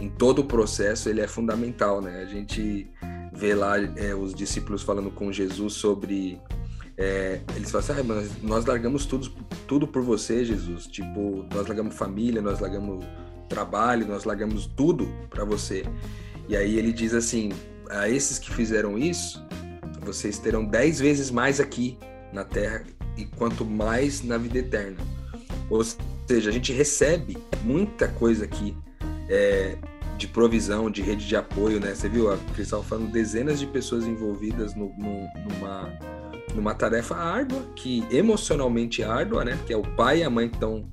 em 0.00 0.08
todo 0.08 0.40
o 0.40 0.44
processo 0.44 1.08
ele 1.08 1.20
é 1.20 1.28
fundamental, 1.28 2.00
né? 2.00 2.22
A 2.22 2.26
gente 2.26 2.90
vê 3.32 3.54
lá 3.54 3.78
é, 3.78 4.14
os 4.14 4.34
discípulos 4.34 4.82
falando 4.82 5.10
com 5.10 5.32
Jesus 5.32 5.74
sobre 5.74 6.40
é, 6.98 7.40
eles 7.54 7.70
falam 7.70 7.86
assim, 7.86 7.92
ah, 8.00 8.36
nós 8.42 8.64
largamos 8.64 9.04
tudo, 9.04 9.30
tudo 9.66 9.86
por 9.86 10.02
você, 10.02 10.44
Jesus. 10.44 10.86
Tipo, 10.86 11.44
nós 11.54 11.66
largamos 11.66 11.94
família, 11.94 12.40
nós 12.40 12.58
largamos 12.60 13.04
trabalho, 13.48 14.06
nós 14.06 14.24
largamos 14.24 14.66
tudo 14.66 15.06
para 15.28 15.44
você. 15.44 15.84
E 16.48 16.56
aí 16.56 16.78
ele 16.78 16.92
diz 16.92 17.12
assim: 17.12 17.50
a 17.90 18.08
esses 18.08 18.38
que 18.38 18.52
fizeram 18.52 18.98
isso, 18.98 19.44
vocês 20.00 20.38
terão 20.38 20.64
dez 20.64 20.98
vezes 20.98 21.30
mais 21.30 21.60
aqui 21.60 21.98
na 22.32 22.44
terra 22.44 22.82
e 23.16 23.24
quanto 23.24 23.64
mais 23.64 24.22
na 24.22 24.38
vida 24.38 24.58
eterna. 24.58 24.96
Ou 25.68 25.82
seja, 26.26 26.50
a 26.50 26.52
gente 26.52 26.72
recebe 26.72 27.36
muita 27.62 28.08
coisa 28.08 28.44
aqui 28.44 28.76
é, 29.28 29.76
de 30.16 30.26
provisão, 30.26 30.90
de 30.90 31.02
rede 31.02 31.26
de 31.26 31.36
apoio, 31.36 31.78
né? 31.78 31.94
Você 31.94 32.08
viu 32.08 32.32
a 32.32 32.36
Cristal 32.54 32.82
falando 32.82 33.10
dezenas 33.10 33.58
de 33.58 33.66
pessoas 33.66 34.06
envolvidas 34.06 34.74
no, 34.74 34.88
no, 34.96 35.28
numa, 35.48 35.92
numa 36.54 36.74
tarefa 36.74 37.16
árdua, 37.16 37.62
que 37.74 38.04
emocionalmente 38.10 39.02
árdua, 39.02 39.44
né? 39.44 39.58
Que 39.66 39.72
é 39.72 39.76
o 39.76 39.82
pai 39.82 40.20
e 40.20 40.24
a 40.24 40.30
mãe 40.30 40.48
que 40.48 40.56
estão 40.56 40.88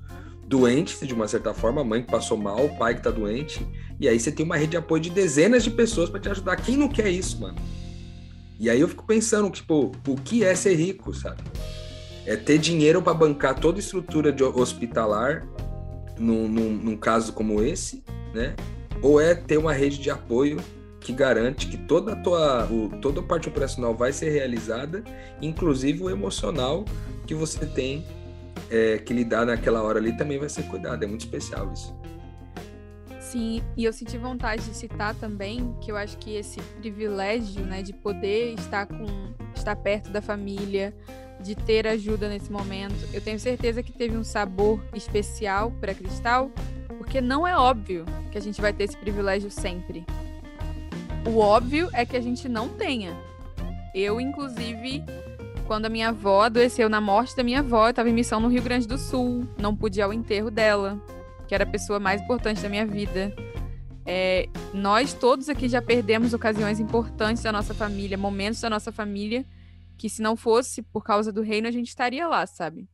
doentes, 0.46 1.00
de 1.08 1.14
uma 1.14 1.28
certa 1.28 1.54
forma, 1.54 1.82
a 1.82 1.84
mãe 1.84 2.04
que 2.04 2.12
passou 2.12 2.38
mal, 2.38 2.66
o 2.66 2.78
pai 2.78 2.94
que 2.94 3.00
está 3.00 3.10
doente, 3.10 3.66
e 4.00 4.08
aí 4.08 4.20
você 4.20 4.32
tem 4.32 4.46
uma 4.46 4.58
rede 4.58 4.72
de 4.72 4.78
apoio 4.78 5.02
de 5.02 5.10
dezenas 5.10 5.64
de 5.64 5.72
pessoas 5.72 6.10
para 6.10 6.20
te 6.20 6.30
ajudar. 6.30 6.58
Quem 6.58 6.78
não 6.78 6.88
quer 6.88 7.10
isso, 7.10 7.40
mano? 7.40 7.58
E 8.60 8.70
aí 8.70 8.80
eu 8.80 8.88
fico 8.88 9.06
pensando, 9.06 9.50
tipo, 9.50 9.92
o 10.08 10.16
que 10.16 10.44
é 10.44 10.54
ser 10.54 10.76
rico, 10.76 11.14
sabe? 11.14 11.42
É 12.26 12.36
ter 12.36 12.58
dinheiro 12.58 13.02
para 13.02 13.14
bancar 13.14 13.60
toda 13.60 13.78
a 13.78 13.82
estrutura 13.82 14.32
de 14.32 14.44
hospitalar, 14.44 15.46
num, 16.18 16.48
num, 16.48 16.70
num 16.74 16.98
caso 16.98 17.34
como 17.34 17.62
esse, 17.62 18.04
né? 18.34 18.56
Ou 19.02 19.20
é 19.20 19.36
ter 19.36 19.58
uma 19.58 19.74
rede 19.74 19.98
de 19.98 20.10
apoio 20.10 20.58
que 21.00 21.12
garante 21.12 21.68
que 21.68 21.78
toda 21.78 22.14
a 22.14 22.16
tua, 22.16 22.66
o, 22.72 22.90
toda 23.02 23.20
a 23.20 23.24
parte 23.24 23.50
operacional 23.50 23.94
vai 23.94 24.14
ser 24.14 24.30
realizada, 24.30 25.04
inclusive 25.42 26.02
o 26.02 26.10
emocional 26.10 26.86
que 27.28 27.36
você 27.36 27.66
tem 27.66 28.06
é, 28.70 28.98
que 28.98 29.14
lidar 29.14 29.46
naquela 29.46 29.84
hora 29.84 30.00
ali 30.00 30.16
também 30.16 30.40
vai 30.40 30.48
ser 30.48 30.64
cuidado. 30.64 31.04
É 31.04 31.08
muito 31.08 31.22
especial 31.22 31.72
isso. 31.74 31.94
Sim, 33.20 33.64
e 33.76 33.84
eu 33.84 33.92
senti 33.92 34.18
vontade 34.18 34.64
de 34.64 34.76
citar 34.76 35.16
também 35.16 35.76
que 35.82 35.92
eu 35.92 35.98
acho 35.98 36.18
que 36.18 36.36
esse 36.36 36.62
privilégio, 36.80 37.66
né, 37.66 37.82
de 37.82 37.92
poder 37.92 38.54
estar 38.54 38.86
com, 38.86 39.34
estar 39.56 39.76
perto 39.76 40.12
da 40.12 40.22
família, 40.22 40.94
de 41.44 41.56
ter 41.56 41.86
ajuda 41.86 42.30
nesse 42.30 42.52
momento, 42.52 42.96
eu 43.14 43.22
tenho 43.22 43.40
certeza 43.40 43.84
que 43.84 43.92
teve 43.92 44.16
um 44.16 44.24
sabor 44.24 44.82
especial 44.94 45.72
para 45.80 45.94
Cristal, 45.94 46.50
porque 46.98 47.20
não 47.20 47.46
é 47.46 47.56
óbvio 47.56 48.06
que 48.32 48.38
a 48.38 48.42
gente 48.42 48.62
vai 48.62 48.72
ter 48.72 48.86
esse 48.86 48.98
privilégio 48.98 49.52
sempre. 49.52 50.06
O 51.28 51.38
óbvio 51.38 51.90
é 51.94 52.06
que 52.06 52.18
a 52.18 52.22
gente 52.22 52.48
não 52.50 52.70
tenha. 52.70 53.16
Eu, 53.94 54.20
inclusive, 54.20 55.04
quando 55.68 55.86
a 55.86 55.90
minha 55.90 56.10
avó 56.10 56.44
adoeceu 56.44 56.90
na 56.90 57.00
morte 57.00 57.36
da 57.36 57.44
minha 57.44 57.60
avó, 57.60 57.88
eu 57.88 57.92
estava 57.92 58.10
em 58.10 58.14
missão 58.14 58.40
no 58.40 58.48
Rio 58.48 58.62
Grande 58.62 58.88
do 58.88 58.98
Sul, 58.98 59.48
não 59.58 59.76
pude 59.76 60.00
ir 60.00 60.02
ao 60.02 60.14
enterro 60.14 60.50
dela, 60.50 61.00
que 61.48 61.54
era 61.54 61.64
a 61.64 61.68
pessoa 61.68 62.00
mais 62.00 62.22
importante 62.22 62.62
da 62.62 62.70
minha 62.70 62.86
vida. 62.86 63.34
É, 64.06 64.50
nós 64.74 65.14
todos 65.14 65.48
aqui 65.48 65.70
já 65.70 65.82
perdemos 65.82 66.34
ocasiões 66.34 66.80
importantes 66.80 67.44
da 67.44 67.52
nossa 67.52 67.74
família, 67.74 68.18
momentos 68.18 68.60
da 68.60 68.70
nossa 68.70 68.92
família, 68.92 69.46
que 70.04 70.10
se 70.10 70.22
não 70.22 70.36
fosse 70.36 70.82
por 70.82 71.02
causa 71.02 71.32
do 71.32 71.42
reino, 71.42 71.66
a 71.66 71.72
gente 71.72 71.88
estaria 71.88 72.28
lá, 72.28 72.46
sabe? 72.46 72.90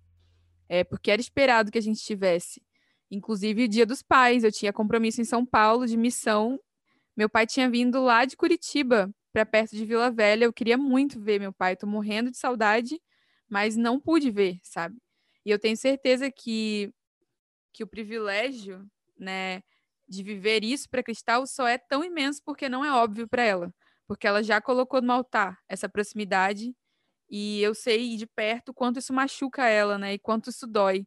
É, 0.69 0.83
porque 0.83 1.09
era 1.09 1.19
esperado 1.19 1.71
que 1.71 1.77
a 1.79 1.81
gente 1.81 1.95
estivesse. 1.97 2.61
Inclusive, 3.09 3.63
o 3.63 3.67
Dia 3.67 3.83
dos 3.83 4.03
Pais, 4.03 4.43
eu 4.43 4.51
tinha 4.51 4.71
compromisso 4.71 5.19
em 5.19 5.23
São 5.23 5.43
Paulo 5.43 5.87
de 5.87 5.97
missão. 5.97 6.59
Meu 7.17 7.27
pai 7.27 7.47
tinha 7.47 7.67
vindo 7.67 7.99
lá 8.03 8.25
de 8.25 8.37
Curitiba 8.37 9.11
para 9.33 9.43
perto 9.43 9.75
de 9.75 9.83
Vila 9.85 10.11
Velha. 10.11 10.45
Eu 10.45 10.53
queria 10.53 10.77
muito 10.77 11.19
ver 11.19 11.39
meu 11.39 11.51
pai, 11.51 11.75
tô 11.75 11.87
morrendo 11.87 12.29
de 12.29 12.37
saudade, 12.37 13.01
mas 13.49 13.75
não 13.75 13.99
pude 13.99 14.29
ver, 14.29 14.59
sabe? 14.61 14.95
E 15.43 15.49
eu 15.49 15.57
tenho 15.57 15.75
certeza 15.75 16.29
que 16.29 16.93
que 17.73 17.83
o 17.83 17.87
privilégio, 17.87 18.85
né, 19.17 19.63
de 20.07 20.21
viver 20.21 20.63
isso 20.63 20.87
para 20.87 21.01
Cristal 21.01 21.47
só 21.47 21.67
é 21.67 21.79
tão 21.79 22.03
imenso 22.03 22.39
porque 22.45 22.69
não 22.69 22.85
é 22.85 22.91
óbvio 22.91 23.27
para 23.27 23.43
ela, 23.43 23.73
porque 24.07 24.27
ela 24.27 24.43
já 24.43 24.61
colocou 24.61 25.01
no 25.01 25.11
altar 25.11 25.57
essa 25.67 25.89
proximidade 25.89 26.71
e 27.29 27.61
eu 27.61 27.75
sei 27.75 28.17
de 28.17 28.25
perto 28.25 28.73
quanto 28.73 28.99
isso 28.99 29.13
machuca 29.13 29.67
ela, 29.67 29.97
né, 29.97 30.13
e 30.13 30.19
quanto 30.19 30.49
isso 30.49 30.65
dói. 30.67 31.05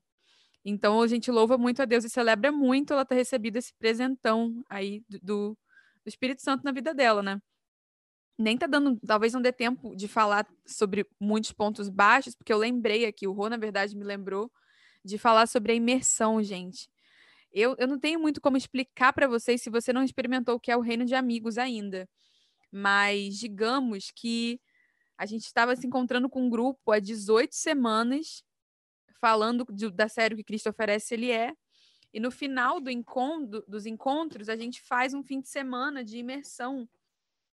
Então 0.64 1.02
a 1.02 1.06
gente 1.06 1.30
louva 1.30 1.58
muito 1.58 1.82
a 1.82 1.84
Deus 1.84 2.04
e 2.04 2.10
celebra 2.10 2.52
muito 2.52 2.92
ela 2.92 3.04
ter 3.04 3.16
recebido 3.16 3.56
esse 3.56 3.74
presentão 3.74 4.62
aí 4.68 5.02
do, 5.22 5.56
do 6.04 6.08
Espírito 6.08 6.42
Santo 6.42 6.64
na 6.64 6.72
vida 6.72 6.94
dela, 6.94 7.22
né? 7.22 7.40
Nem 8.38 8.56
tá 8.56 8.66
dando, 8.66 8.98
talvez 9.06 9.32
não 9.32 9.42
dê 9.42 9.52
tempo 9.52 9.94
de 9.94 10.08
falar 10.08 10.46
sobre 10.66 11.06
muitos 11.20 11.52
pontos 11.52 11.88
baixos, 11.88 12.34
porque 12.34 12.52
eu 12.52 12.58
lembrei 12.58 13.06
aqui, 13.06 13.26
o 13.26 13.32
Rô, 13.32 13.48
na 13.48 13.56
verdade, 13.56 13.96
me 13.96 14.04
lembrou 14.04 14.50
de 15.04 15.18
falar 15.18 15.46
sobre 15.46 15.72
a 15.72 15.74
imersão, 15.74 16.42
gente. 16.42 16.88
Eu, 17.52 17.76
eu 17.78 17.86
não 17.86 17.98
tenho 17.98 18.18
muito 18.20 18.40
como 18.40 18.56
explicar 18.56 19.12
para 19.12 19.28
vocês 19.28 19.62
se 19.62 19.70
você 19.70 19.92
não 19.92 20.02
experimentou 20.02 20.56
o 20.56 20.60
que 20.60 20.70
é 20.70 20.76
o 20.76 20.80
reino 20.80 21.04
de 21.04 21.14
amigos 21.14 21.58
ainda. 21.58 22.08
Mas 22.70 23.38
digamos 23.38 24.10
que 24.14 24.60
a 25.22 25.24
gente 25.24 25.44
estava 25.44 25.76
se 25.76 25.86
encontrando 25.86 26.28
com 26.28 26.42
um 26.42 26.50
grupo 26.50 26.90
há 26.90 26.98
18 26.98 27.54
semanas 27.54 28.42
falando 29.20 29.64
de, 29.70 29.88
da 29.88 30.08
série 30.08 30.34
que 30.34 30.42
Cristo 30.42 30.68
oferece, 30.68 31.14
ele 31.14 31.30
é. 31.30 31.54
E 32.12 32.18
no 32.18 32.28
final 32.28 32.80
do 32.80 32.90
encontro, 32.90 33.64
dos 33.68 33.86
encontros, 33.86 34.48
a 34.48 34.56
gente 34.56 34.82
faz 34.82 35.14
um 35.14 35.22
fim 35.22 35.40
de 35.40 35.48
semana 35.48 36.04
de 36.04 36.18
imersão, 36.18 36.88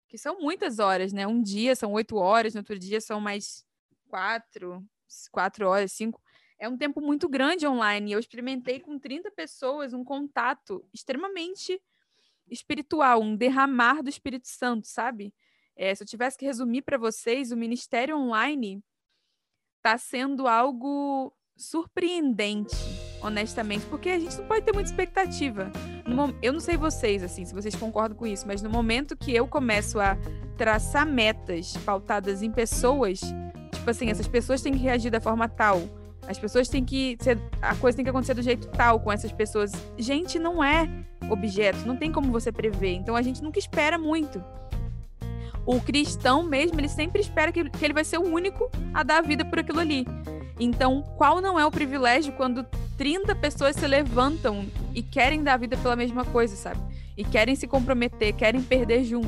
que 0.08 0.18
são 0.18 0.40
muitas 0.40 0.80
horas, 0.80 1.12
né? 1.12 1.28
Um 1.28 1.44
dia 1.44 1.76
são 1.76 1.92
oito 1.92 2.16
horas, 2.16 2.54
no 2.54 2.62
outro 2.62 2.80
dia 2.80 3.02
são 3.02 3.20
mais 3.20 3.66
quatro, 4.08 4.82
quatro 5.30 5.68
horas, 5.68 5.92
cinco. 5.92 6.22
É 6.58 6.70
um 6.70 6.78
tempo 6.78 7.02
muito 7.02 7.28
grande 7.28 7.68
online. 7.68 8.14
Eu 8.14 8.20
experimentei 8.20 8.80
com 8.80 8.98
30 8.98 9.30
pessoas 9.32 9.94
um 9.94 10.06
contato 10.06 10.88
extremamente 10.94 11.82
espiritual, 12.50 13.22
um 13.22 13.36
derramar 13.36 14.02
do 14.02 14.10
Espírito 14.10 14.48
Santo, 14.48 14.88
sabe? 14.88 15.34
É, 15.78 15.94
se 15.94 16.02
eu 16.02 16.08
tivesse 16.08 16.38
que 16.38 16.46
resumir 16.46 16.82
para 16.82 16.98
vocês, 16.98 17.52
o 17.52 17.58
ministério 17.58 18.18
online 18.18 18.82
está 19.78 19.96
sendo 19.98 20.48
algo 20.48 21.32
surpreendente, 21.56 22.76
honestamente, 23.22 23.86
porque 23.86 24.10
a 24.10 24.20
gente 24.20 24.36
não 24.38 24.48
pode 24.48 24.66
ter 24.66 24.74
muita 24.74 24.90
expectativa. 24.90 25.72
eu 26.42 26.52
não 26.52 26.60
sei 26.60 26.78
vocês, 26.78 27.22
assim, 27.22 27.46
se 27.46 27.54
vocês 27.54 27.76
concordam 27.76 28.18
com 28.18 28.26
isso, 28.26 28.48
mas 28.48 28.62
no 28.64 28.70
momento 28.72 29.16
que 29.16 29.34
eu 29.34 29.48
começo 29.48 30.00
a 30.00 30.18
traçar 30.58 31.06
metas 31.06 31.78
pautadas 31.78 32.42
em 32.42 32.52
pessoas, 32.52 33.20
tipo 33.72 33.90
assim, 33.90 34.10
essas 34.10 34.28
pessoas 34.28 34.62
têm 34.64 34.74
que 34.74 34.80
reagir 34.80 35.12
da 35.12 35.22
forma 35.22 35.48
tal, 35.48 35.82
as 36.28 36.40
pessoas 36.40 36.68
têm 36.68 36.84
que 36.84 37.18
ser, 37.22 37.40
a 37.62 37.76
coisa 37.76 37.96
tem 37.96 38.04
que 38.04 38.10
acontecer 38.10 38.34
do 38.34 38.42
jeito 38.42 38.68
tal 38.70 39.00
com 39.00 39.12
essas 39.12 39.32
pessoas. 39.32 39.72
Gente, 39.98 40.38
não 40.40 40.64
é 40.64 40.90
objeto, 41.30 41.86
não 41.86 41.96
tem 41.96 42.12
como 42.12 42.32
você 42.32 42.52
prever. 42.52 42.96
Então 42.96 43.16
a 43.16 43.22
gente 43.22 43.42
nunca 43.42 43.60
espera 43.60 43.98
muito. 43.98 44.44
O 45.68 45.82
cristão 45.82 46.44
mesmo, 46.44 46.80
ele 46.80 46.88
sempre 46.88 47.20
espera 47.20 47.52
que, 47.52 47.70
que 47.70 47.84
ele 47.84 47.94
vai 47.94 48.06
ser 48.06 48.18
o 48.18 48.24
único 48.24 48.72
a 48.94 49.04
dar 49.04 49.18
a 49.18 49.22
vida 49.22 49.44
por 49.44 49.60
aquilo 49.60 49.82
ali. 49.82 50.08
Então, 50.58 51.04
qual 51.18 51.42
não 51.42 51.60
é 51.60 51.66
o 51.66 51.70
privilégio 51.70 52.32
quando 52.32 52.66
30 52.98 53.36
pessoas 53.36 53.76
se 53.76 53.86
levantam 53.86 54.66
e 54.96 55.04
querem 55.04 55.44
dar 55.44 55.58
vida 55.58 55.76
pela 55.76 55.98
mesma 55.98 56.24
coisa, 56.24 56.56
sabe? 56.56 56.80
E 57.18 57.24
querem 57.26 57.54
se 57.54 57.68
comprometer, 57.68 58.34
querem 58.34 58.64
perder 58.64 59.04
junto. 59.04 59.28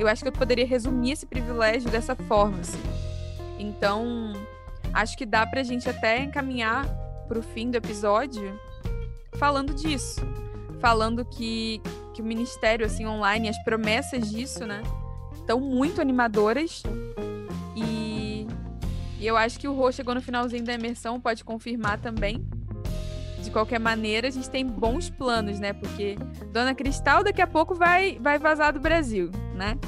Eu 0.00 0.08
acho 0.08 0.22
que 0.22 0.28
eu 0.28 0.32
poderia 0.32 0.66
resumir 0.66 1.12
esse 1.12 1.26
privilégio 1.26 1.88
dessa 1.88 2.16
forma, 2.16 2.58
assim. 2.58 2.82
Então, 3.56 4.32
acho 4.92 5.16
que 5.16 5.24
dá 5.24 5.46
pra 5.46 5.62
gente 5.62 5.88
até 5.88 6.24
encaminhar 6.24 6.86
pro 7.28 7.40
fim 7.40 7.70
do 7.70 7.76
episódio 7.76 8.58
falando 9.38 9.72
disso. 9.74 10.20
Falando 10.80 11.24
que, 11.24 11.80
que 12.14 12.20
o 12.20 12.24
ministério, 12.24 12.84
assim, 12.84 13.06
online, 13.06 13.48
as 13.48 13.62
promessas 13.62 14.28
disso, 14.28 14.66
né? 14.66 14.82
Estão 15.48 15.60
muito 15.60 15.98
animadoras 15.98 16.82
e 17.74 18.46
eu 19.18 19.34
acho 19.34 19.58
que 19.58 19.66
o 19.66 19.72
Rô 19.72 19.90
chegou 19.90 20.14
no 20.14 20.20
finalzinho 20.20 20.62
da 20.62 20.74
imersão, 20.74 21.18
pode 21.18 21.42
confirmar 21.42 21.98
também. 21.98 22.46
De 23.42 23.50
qualquer 23.50 23.80
maneira, 23.80 24.28
a 24.28 24.30
gente 24.30 24.50
tem 24.50 24.66
bons 24.66 25.08
planos, 25.08 25.58
né? 25.58 25.72
Porque 25.72 26.18
Dona 26.52 26.74
Cristal 26.74 27.24
daqui 27.24 27.40
a 27.40 27.46
pouco 27.46 27.74
vai, 27.74 28.18
vai 28.20 28.38
vazar 28.38 28.74
do 28.74 28.78
Brasil, 28.78 29.30
né? 29.54 29.78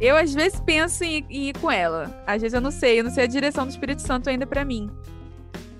Eu 0.00 0.16
às 0.16 0.32
vezes 0.32 0.60
penso 0.60 1.02
em, 1.02 1.26
em 1.28 1.48
ir 1.48 1.58
com 1.58 1.68
ela. 1.68 2.22
Às 2.24 2.40
vezes 2.40 2.54
eu 2.54 2.60
não 2.60 2.70
sei, 2.70 3.00
eu 3.00 3.02
não 3.02 3.10
sei 3.10 3.24
a 3.24 3.26
direção 3.26 3.66
do 3.66 3.70
Espírito 3.70 4.02
Santo 4.02 4.30
ainda 4.30 4.46
para 4.46 4.64
mim. 4.64 4.88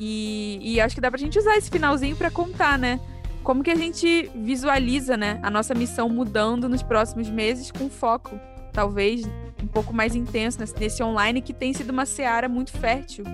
E, 0.00 0.58
e 0.60 0.80
acho 0.80 0.96
que 0.96 1.00
dá 1.00 1.12
pra 1.12 1.18
gente 1.20 1.38
usar 1.38 1.56
esse 1.56 1.70
finalzinho 1.70 2.16
para 2.16 2.28
contar, 2.28 2.76
né? 2.76 2.98
Como 3.44 3.62
que 3.62 3.70
a 3.70 3.76
gente 3.76 4.28
visualiza, 4.34 5.16
né, 5.16 5.38
a 5.44 5.48
nossa 5.48 5.74
missão 5.74 6.08
mudando 6.08 6.68
nos 6.68 6.82
próximos 6.82 7.30
meses 7.30 7.70
com 7.70 7.88
foco, 7.88 8.36
talvez 8.72 9.22
um 9.62 9.66
pouco 9.66 9.92
mais 9.92 10.14
intenso 10.14 10.58
nesse 10.78 11.02
online, 11.02 11.42
que 11.42 11.52
tem 11.52 11.72
sido 11.72 11.90
uma 11.90 12.06
seara 12.06 12.48
muito 12.48 12.72
fértil, 12.72 13.24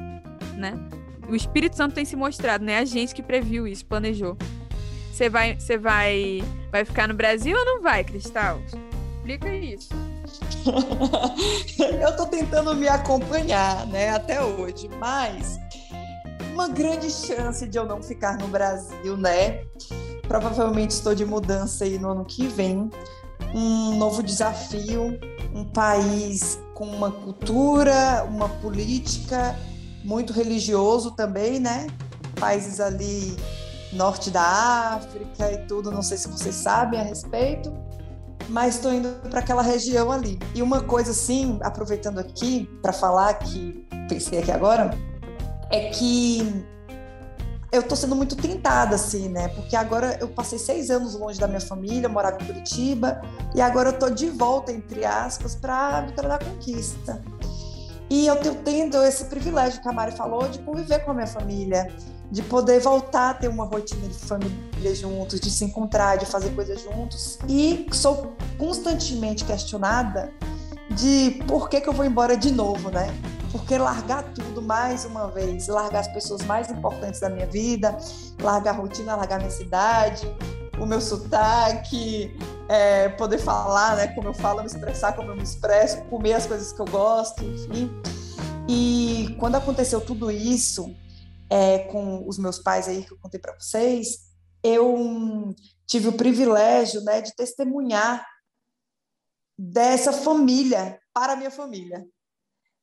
né? 0.56 0.74
o 1.28 1.34
Espírito 1.34 1.76
Santo 1.76 1.94
tem 1.94 2.04
se 2.04 2.16
mostrado, 2.16 2.64
né? 2.64 2.78
A 2.78 2.84
gente 2.84 3.14
que 3.14 3.22
previu 3.22 3.66
isso, 3.66 3.84
planejou. 3.86 4.36
Você 5.12 5.28
vai, 5.28 5.58
você 5.58 5.78
vai, 5.78 6.42
vai 6.70 6.84
ficar 6.84 7.08
no 7.08 7.14
Brasil 7.14 7.56
ou 7.56 7.64
não 7.64 7.82
vai, 7.82 8.04
Cristal? 8.04 8.60
Explica 9.16 9.54
isso. 9.54 9.90
eu 12.02 12.16
tô 12.16 12.26
tentando 12.26 12.74
me 12.74 12.88
acompanhar, 12.88 13.86
né, 13.86 14.10
até 14.10 14.42
hoje, 14.42 14.88
mas 14.98 15.58
uma 16.52 16.68
grande 16.68 17.10
chance 17.10 17.66
de 17.68 17.78
eu 17.78 17.84
não 17.84 18.02
ficar 18.02 18.38
no 18.38 18.48
Brasil, 18.48 19.16
né? 19.16 19.64
Provavelmente 20.26 20.90
estou 20.90 21.14
de 21.14 21.24
mudança 21.24 21.84
aí 21.84 21.98
no 21.98 22.10
ano 22.10 22.24
que 22.24 22.46
vem. 22.46 22.90
Um 23.54 23.96
novo 23.96 24.22
desafio, 24.22 25.18
um 25.54 25.64
país 25.64 26.58
com 26.74 26.84
uma 26.84 27.10
cultura, 27.10 28.24
uma 28.28 28.48
política 28.48 29.56
muito 30.04 30.32
religioso 30.32 31.12
também, 31.12 31.60
né? 31.60 31.86
Países 32.38 32.80
ali 32.80 33.36
norte 33.92 34.30
da 34.30 34.42
África 34.94 35.52
e 35.52 35.58
tudo, 35.66 35.90
não 35.90 36.02
sei 36.02 36.18
se 36.18 36.28
vocês 36.28 36.54
sabem 36.54 37.00
a 37.00 37.02
respeito, 37.04 37.72
mas 38.48 38.74
estou 38.74 38.92
indo 38.92 39.08
para 39.30 39.40
aquela 39.40 39.62
região 39.62 40.10
ali. 40.10 40.38
E 40.54 40.60
uma 40.60 40.82
coisa 40.82 41.12
assim, 41.12 41.58
aproveitando 41.62 42.18
aqui 42.18 42.68
para 42.82 42.92
falar 42.92 43.34
que 43.34 43.86
pensei 44.08 44.40
aqui 44.40 44.50
agora, 44.50 44.90
é 45.70 45.90
que 45.90 46.64
eu 47.74 47.80
estou 47.80 47.96
sendo 47.96 48.14
muito 48.14 48.36
tentada, 48.36 48.94
assim, 48.94 49.28
né? 49.28 49.48
Porque 49.48 49.74
agora 49.74 50.16
eu 50.20 50.28
passei 50.28 50.58
seis 50.58 50.90
anos 50.90 51.14
longe 51.14 51.40
da 51.40 51.48
minha 51.48 51.60
família, 51.60 52.08
morava 52.08 52.40
em 52.40 52.46
Curitiba, 52.46 53.20
e 53.54 53.60
agora 53.60 53.88
eu 53.88 53.94
estou 53.94 54.10
de 54.10 54.30
volta, 54.30 54.70
entre 54.70 55.04
aspas, 55.04 55.56
para 55.56 56.02
Vitória 56.02 56.30
da 56.30 56.38
Conquista. 56.38 57.20
E 58.08 58.26
eu 58.26 58.36
tenho 58.36 58.54
tendo 58.56 59.02
esse 59.02 59.24
privilégio 59.24 59.82
que 59.82 59.88
a 59.88 59.92
Mari 59.92 60.12
falou 60.12 60.48
de 60.48 60.60
conviver 60.60 61.00
com 61.04 61.10
a 61.10 61.14
minha 61.14 61.26
família, 61.26 61.92
de 62.30 62.42
poder 62.42 62.80
voltar 62.80 63.30
a 63.30 63.34
ter 63.34 63.48
uma 63.48 63.64
rotina 63.64 64.06
de 64.06 64.14
família 64.14 64.94
juntos, 64.94 65.40
de 65.40 65.50
se 65.50 65.64
encontrar, 65.64 66.16
de 66.16 66.26
fazer 66.26 66.50
coisas 66.50 66.80
juntos. 66.80 67.38
E 67.48 67.86
sou 67.92 68.36
constantemente 68.56 69.44
questionada 69.44 70.32
de 70.90 71.42
por 71.48 71.68
que, 71.68 71.80
que 71.80 71.88
eu 71.88 71.92
vou 71.92 72.04
embora 72.04 72.36
de 72.36 72.52
novo, 72.52 72.90
né? 72.90 73.08
Porque 73.54 73.78
largar 73.78 74.34
tudo 74.34 74.60
mais 74.60 75.04
uma 75.04 75.30
vez, 75.30 75.68
largar 75.68 76.00
as 76.00 76.08
pessoas 76.08 76.42
mais 76.42 76.72
importantes 76.72 77.20
da 77.20 77.30
minha 77.30 77.46
vida, 77.46 77.96
largar 78.40 78.74
a 78.74 78.76
rotina, 78.78 79.14
largar 79.14 79.36
a 79.36 79.38
minha 79.38 79.50
cidade, 79.52 80.26
o 80.76 80.84
meu 80.84 81.00
sotaque, 81.00 82.36
é, 82.68 83.10
poder 83.10 83.38
falar, 83.38 83.94
né? 83.94 84.08
Como 84.08 84.26
eu 84.26 84.34
falo, 84.34 84.58
me 84.58 84.66
expressar 84.66 85.12
como 85.12 85.30
eu 85.30 85.36
me 85.36 85.44
expresso, 85.44 86.02
comer 86.06 86.32
as 86.32 86.46
coisas 86.46 86.72
que 86.72 86.80
eu 86.80 86.84
gosto, 86.86 87.44
enfim. 87.44 87.88
E 88.68 89.36
quando 89.38 89.54
aconteceu 89.54 90.00
tudo 90.00 90.32
isso, 90.32 90.92
é, 91.48 91.78
com 91.78 92.28
os 92.28 92.38
meus 92.38 92.58
pais 92.58 92.88
aí 92.88 93.04
que 93.04 93.12
eu 93.12 93.18
contei 93.18 93.38
para 93.38 93.54
vocês, 93.54 94.32
eu 94.64 95.54
tive 95.86 96.08
o 96.08 96.12
privilégio 96.12 97.04
né, 97.04 97.20
de 97.20 97.32
testemunhar 97.36 98.26
dessa 99.56 100.12
família 100.12 100.98
para 101.12 101.34
a 101.34 101.36
minha 101.36 101.52
família, 101.52 102.04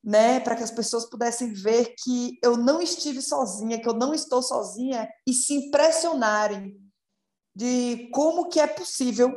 né, 0.02 0.40
para 0.40 0.56
que 0.56 0.62
as 0.62 0.70
pessoas 0.70 1.08
pudessem 1.08 1.52
ver 1.52 1.94
que 2.02 2.38
eu 2.42 2.56
não 2.56 2.82
estive 2.82 3.22
sozinha, 3.22 3.80
que 3.80 3.88
eu 3.88 3.94
não 3.94 4.12
estou 4.12 4.42
sozinha 4.42 5.08
e 5.26 5.32
se 5.32 5.54
impressionarem 5.54 6.76
de 7.54 8.08
como 8.12 8.48
que 8.48 8.58
é 8.58 8.66
possível 8.66 9.32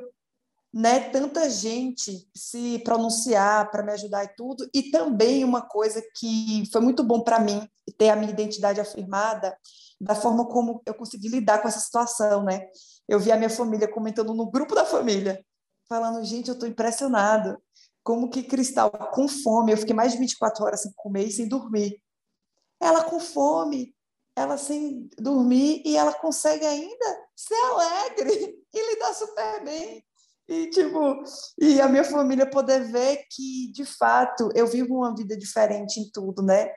né, 0.76 1.00
tanta 1.10 1.50
gente 1.50 2.30
se 2.36 2.80
pronunciar 2.80 3.72
para 3.72 3.82
me 3.82 3.94
ajudar 3.94 4.26
e 4.26 4.36
tudo, 4.36 4.70
e 4.74 4.92
também 4.92 5.42
uma 5.46 5.62
coisa 5.62 6.04
que 6.18 6.70
foi 6.70 6.82
muito 6.82 7.02
bom 7.02 7.22
para 7.22 7.40
mim 7.40 7.66
ter 7.98 8.10
a 8.10 8.16
minha 8.16 8.32
identidade 8.32 8.82
afirmada 8.82 9.58
da 10.02 10.14
forma 10.14 10.46
como 10.46 10.82
eu 10.86 10.94
consegui 10.94 11.30
lidar 11.30 11.62
com 11.62 11.70
essa 11.70 11.80
situação, 11.80 12.44
né? 12.44 12.68
Eu 13.08 13.22
vi 13.22 13.32
a 13.32 13.38
minha 13.38 13.50
família 13.50 13.88
comentando 13.88 14.34
no 14.34 14.52
grupo 14.52 14.76
da 14.76 14.84
família, 14.84 15.42
falando, 15.88 16.22
gente, 16.26 16.50
eu 16.50 16.56
estou 16.56 16.68
impressionado, 16.68 17.58
como 18.06 18.30
que 18.30 18.44
Cristal 18.44 18.90
com 18.92 19.28
fome, 19.28 19.74
eu 19.74 19.78
fiquei 19.78 19.96
mais 19.96 20.14
de 20.14 20.20
24 20.20 20.64
horas 20.64 20.84
sem 20.84 20.94
comer 20.96 21.26
e 21.26 21.32
sem 21.32 21.50
dormir. 21.50 22.02
Ela 22.80 23.04
com 23.04 23.20
fome, 23.20 23.94
ela 24.36 24.58
sem 24.58 25.10
dormir 25.18 25.82
e 25.86 25.98
ela 25.98 26.14
consegue 26.14 26.66
ainda 26.66 27.28
ser 27.36 27.56
alegre 27.56 28.64
e 28.74 28.94
lidar 28.94 29.14
super 29.14 29.64
bem 29.66 30.06
e, 30.48 30.70
tipo, 30.70 31.24
e 31.60 31.82
a 31.82 31.88
minha 31.88 32.04
família 32.04 32.48
poder 32.48 32.92
ver 32.92 33.26
que, 33.32 33.72
de 33.72 33.84
fato, 33.84 34.52
eu 34.54 34.68
vivo 34.68 34.98
uma 34.98 35.16
vida 35.16 35.36
diferente 35.36 36.00
em 36.00 36.10
tudo, 36.12 36.44
né? 36.44 36.72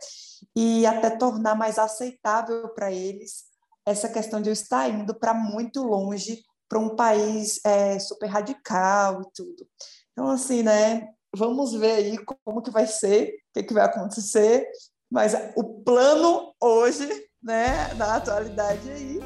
E 0.57 0.87
até 0.87 1.11
tornar 1.11 1.55
mais 1.55 1.79
aceitável 1.79 2.71
para 2.71 2.91
eles 2.91 3.45
essa 3.85 4.09
questão 4.09 4.41
de 4.41 4.49
eu 4.49 4.53
estar 4.55 4.89
indo 4.89 5.15
para 5.19 5.35
muito 5.35 5.83
longe, 5.83 6.43
para 6.69 6.79
um 6.79 6.97
país 6.97 7.61
é, 7.65 7.99
super 7.99 8.27
radical 8.27 9.21
e 9.21 9.33
tudo. 9.35 9.69
Então, 10.13 10.31
assim, 10.31 10.63
né? 10.63 11.07
Vamos 11.37 11.75
ver 11.75 11.93
aí 11.93 12.19
como 12.45 12.63
que 12.63 12.71
vai 12.71 12.87
ser, 12.87 13.29
o 13.29 13.33
que, 13.55 13.63
que 13.63 13.75
vai 13.75 13.85
acontecer. 13.85 14.67
Mas 15.11 15.35
o 15.57 15.65
plano 15.83 16.55
hoje, 16.61 17.09
né, 17.43 17.93
na 17.95 18.17
atualidade 18.17 18.91
aí, 18.91 19.21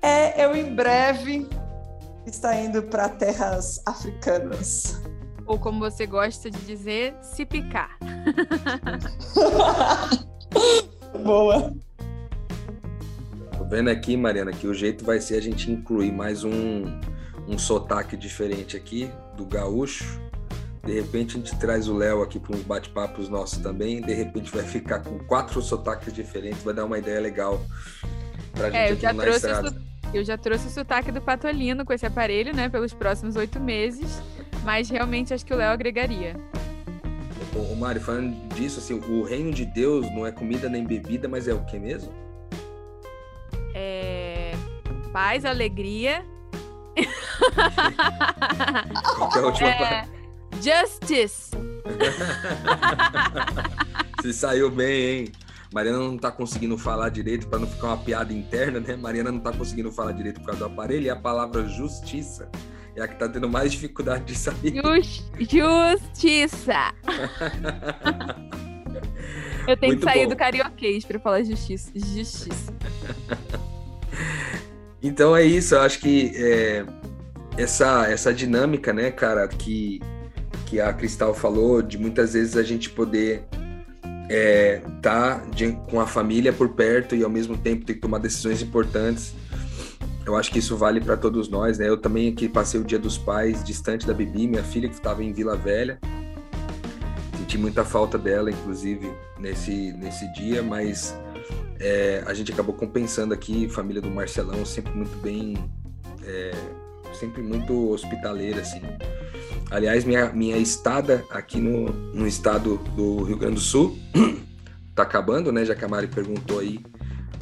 é 0.00 0.44
eu 0.44 0.56
em 0.56 0.74
breve 0.74 1.48
está 2.26 2.56
indo 2.56 2.82
para 2.82 3.08
terras 3.08 3.80
africanas. 3.86 5.00
Ou 5.46 5.58
como 5.58 5.80
você 5.80 6.06
gosta 6.06 6.50
de 6.50 6.58
dizer, 6.60 7.14
se 7.20 7.44
picar. 7.44 7.98
Boa. 11.22 11.74
Tô 13.58 13.64
vendo 13.64 13.90
aqui, 13.90 14.16
Mariana, 14.16 14.52
que 14.52 14.66
o 14.66 14.74
jeito 14.74 15.04
vai 15.04 15.20
ser 15.20 15.36
a 15.36 15.42
gente 15.42 15.70
incluir 15.70 16.12
mais 16.12 16.44
um, 16.44 16.84
um 17.48 17.58
sotaque 17.58 18.16
diferente 18.16 18.76
aqui, 18.76 19.10
do 19.36 19.44
gaúcho. 19.44 20.20
De 20.84 20.92
repente 20.92 21.36
a 21.36 21.38
gente 21.38 21.56
traz 21.58 21.88
o 21.88 21.96
Léo 21.96 22.22
aqui 22.22 22.40
para 22.40 22.56
uns 22.56 22.62
bate-papos 22.62 23.28
nossos 23.28 23.58
também. 23.58 24.00
De 24.00 24.12
repente 24.12 24.50
vai 24.50 24.64
ficar 24.64 25.00
com 25.00 25.18
quatro 25.20 25.62
sotaques 25.62 26.12
diferentes, 26.12 26.62
vai 26.62 26.74
dar 26.74 26.84
uma 26.84 26.98
ideia 26.98 27.20
legal 27.20 27.60
pra 28.52 28.70
gente 28.70 28.76
é, 28.76 28.92
eu 28.92 28.96
já 28.96 29.12
na 29.12 29.22
trouxe. 29.22 29.46
Eu 30.12 30.24
já 30.24 30.36
trouxe 30.36 30.66
o 30.66 30.70
sotaque 30.70 31.10
do 31.10 31.22
Patolino 31.22 31.86
com 31.86 31.92
esse 31.92 32.04
aparelho, 32.04 32.54
né, 32.54 32.68
pelos 32.68 32.92
próximos 32.92 33.34
oito 33.34 33.58
meses, 33.58 34.20
mas 34.62 34.90
realmente 34.90 35.32
acho 35.32 35.46
que 35.46 35.54
o 35.54 35.56
Léo 35.56 35.70
agregaria. 35.70 36.36
Ô, 37.56 37.74
Mário, 37.74 38.00
falando 38.00 38.34
disso, 38.54 38.78
assim, 38.78 38.94
o 38.94 39.22
reino 39.22 39.52
de 39.52 39.64
Deus 39.64 40.04
não 40.14 40.26
é 40.26 40.32
comida 40.32 40.68
nem 40.68 40.84
bebida, 40.84 41.28
mas 41.28 41.48
é 41.48 41.54
o 41.54 41.64
que 41.64 41.78
mesmo? 41.78 42.12
É... 43.74 44.52
Paz, 45.12 45.46
alegria. 45.46 46.22
Qual 49.16 49.32
é 49.34 49.38
a 49.38 49.46
última 49.46 49.68
É, 49.68 49.78
parte? 49.78 50.11
Justice. 50.62 51.50
Você 54.20 54.32
saiu 54.32 54.70
bem, 54.70 55.04
hein? 55.04 55.32
Mariana 55.74 55.98
não 55.98 56.16
tá 56.18 56.30
conseguindo 56.30 56.76
falar 56.78 57.08
direito 57.08 57.48
para 57.48 57.58
não 57.58 57.66
ficar 57.66 57.88
uma 57.88 57.96
piada 57.98 58.32
interna, 58.32 58.78
né? 58.78 58.94
Mariana 58.94 59.32
não 59.32 59.40
tá 59.40 59.50
conseguindo 59.52 59.90
falar 59.90 60.12
direito 60.12 60.38
por 60.40 60.46
causa 60.46 60.60
do 60.60 60.66
aparelho 60.66 61.06
e 61.06 61.10
a 61.10 61.16
palavra 61.16 61.66
justiça 61.66 62.48
é 62.94 63.02
a 63.02 63.08
que 63.08 63.16
tá 63.16 63.26
tendo 63.28 63.48
mais 63.48 63.72
dificuldade 63.72 64.24
de 64.24 64.34
sair. 64.36 64.80
Jus- 64.84 65.24
Justiça. 65.40 66.92
Eu 69.66 69.76
tenho 69.76 69.92
Muito 69.92 70.04
que 70.06 70.12
sair 70.12 70.24
bom. 70.24 70.30
do 70.30 70.36
carioquês 70.36 71.04
pra 71.04 71.18
falar 71.20 71.42
justiça. 71.44 71.90
Justiça. 71.94 72.72
Então 75.04 75.34
é 75.34 75.42
isso, 75.42 75.74
eu 75.74 75.80
acho 75.80 75.98
que 75.98 76.30
é, 76.36 76.84
essa, 77.58 78.06
essa 78.08 78.32
dinâmica, 78.32 78.92
né, 78.92 79.10
cara, 79.10 79.48
que, 79.48 80.00
que 80.72 80.80
a 80.80 80.90
Cristal 80.90 81.34
falou, 81.34 81.82
de 81.82 81.98
muitas 81.98 82.32
vezes 82.32 82.56
a 82.56 82.62
gente 82.62 82.88
poder 82.88 83.44
é, 84.30 84.80
tá 85.02 85.42
de- 85.54 85.72
com 85.90 86.00
a 86.00 86.06
família 86.06 86.50
por 86.50 86.70
perto 86.70 87.14
e 87.14 87.22
ao 87.22 87.28
mesmo 87.28 87.58
tempo 87.58 87.84
ter 87.84 87.92
que 87.92 88.00
tomar 88.00 88.16
decisões 88.16 88.62
importantes. 88.62 89.34
Eu 90.24 90.34
acho 90.34 90.50
que 90.50 90.58
isso 90.60 90.74
vale 90.74 90.98
para 90.98 91.14
todos 91.14 91.50
nós, 91.50 91.76
né? 91.78 91.90
Eu 91.90 91.98
também 91.98 92.30
aqui 92.30 92.48
passei 92.48 92.80
o 92.80 92.84
Dia 92.84 92.98
dos 92.98 93.18
Pais 93.18 93.62
distante 93.62 94.06
da 94.06 94.14
Bibi, 94.14 94.48
minha 94.48 94.62
filha 94.62 94.88
que 94.88 94.94
estava 94.94 95.22
em 95.22 95.30
Vila 95.30 95.58
Velha. 95.58 95.98
Senti 97.36 97.58
muita 97.58 97.84
falta 97.84 98.16
dela, 98.16 98.50
inclusive, 98.50 99.12
nesse, 99.38 99.92
nesse 99.92 100.32
dia, 100.32 100.62
mas 100.62 101.14
é, 101.78 102.22
a 102.24 102.32
gente 102.32 102.50
acabou 102.50 102.74
compensando 102.74 103.34
aqui, 103.34 103.68
família 103.68 104.00
do 104.00 104.10
Marcelão, 104.10 104.64
sempre 104.64 104.94
muito 104.94 105.18
bem, 105.18 105.54
é, 106.24 106.52
sempre 107.12 107.42
muito 107.42 107.90
hospitaleira, 107.90 108.62
assim. 108.62 108.80
Aliás, 109.72 110.04
minha, 110.04 110.30
minha 110.34 110.58
estada 110.58 111.24
aqui 111.30 111.58
no, 111.58 111.88
no 112.12 112.26
estado 112.26 112.76
do 112.94 113.22
Rio 113.22 113.38
Grande 113.38 113.54
do 113.54 113.60
Sul 113.60 113.98
tá 114.94 115.02
acabando, 115.02 115.50
né? 115.50 115.64
Já 115.64 115.74
que 115.74 115.82
a 115.82 115.88
Mari 115.88 116.08
perguntou 116.08 116.58
aí 116.58 116.78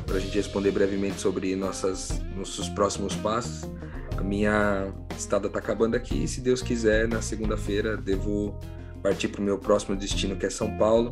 para 0.06 0.14
a 0.14 0.20
gente 0.20 0.36
responder 0.36 0.70
brevemente 0.70 1.20
sobre 1.20 1.56
nossas, 1.56 2.22
nossos 2.36 2.68
próximos 2.68 3.16
passos. 3.16 3.68
A 4.16 4.22
minha 4.22 4.92
estada 5.18 5.48
tá 5.48 5.58
acabando 5.58 5.96
aqui 5.96 6.22
e, 6.22 6.28
se 6.28 6.40
Deus 6.40 6.62
quiser, 6.62 7.08
na 7.08 7.20
segunda-feira 7.20 7.96
devo 7.96 8.56
partir 9.02 9.26
para 9.26 9.40
o 9.40 9.44
meu 9.44 9.58
próximo 9.58 9.96
destino, 9.96 10.36
que 10.36 10.46
é 10.46 10.50
São 10.50 10.78
Paulo. 10.78 11.10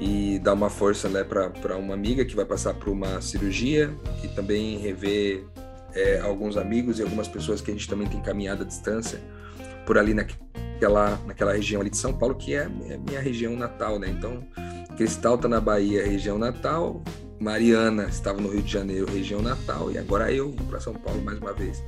e 0.00 0.40
dar 0.40 0.54
uma 0.54 0.68
força 0.68 1.08
né, 1.08 1.22
para 1.22 1.76
uma 1.76 1.94
amiga 1.94 2.24
que 2.24 2.34
vai 2.34 2.44
passar 2.44 2.74
por 2.74 2.88
uma 2.88 3.20
cirurgia 3.20 3.96
e 4.24 4.28
também 4.28 4.76
rever 4.76 5.44
é, 5.94 6.18
alguns 6.18 6.56
amigos 6.56 6.98
e 6.98 7.02
algumas 7.02 7.28
pessoas 7.28 7.60
que 7.60 7.70
a 7.70 7.74
gente 7.74 7.88
também 7.88 8.08
tem 8.08 8.20
caminhado 8.20 8.64
à 8.64 8.66
distância 8.66 9.20
por 9.86 9.96
ali 9.96 10.12
naquela, 10.12 11.18
naquela 11.26 11.52
região 11.52 11.80
ali 11.80 11.88
de 11.88 11.96
São 11.96 12.12
Paulo, 12.12 12.34
que 12.34 12.54
é, 12.54 12.68
é 12.88 12.98
minha 12.98 13.20
região 13.20 13.56
natal, 13.56 13.98
né? 13.98 14.08
Então, 14.10 14.46
Cristal 14.96 15.38
tá 15.38 15.48
na 15.48 15.60
Bahia, 15.60 16.04
região 16.04 16.36
natal, 16.36 17.02
Mariana 17.38 18.04
estava 18.04 18.40
no 18.40 18.48
Rio 18.48 18.62
de 18.62 18.72
Janeiro, 18.72 19.06
região 19.10 19.40
natal, 19.40 19.90
e 19.90 19.98
agora 19.98 20.32
eu 20.32 20.50
vou 20.52 20.66
para 20.66 20.80
São 20.80 20.94
Paulo 20.94 21.22
mais 21.22 21.38
uma 21.38 21.52
vez. 21.52 21.82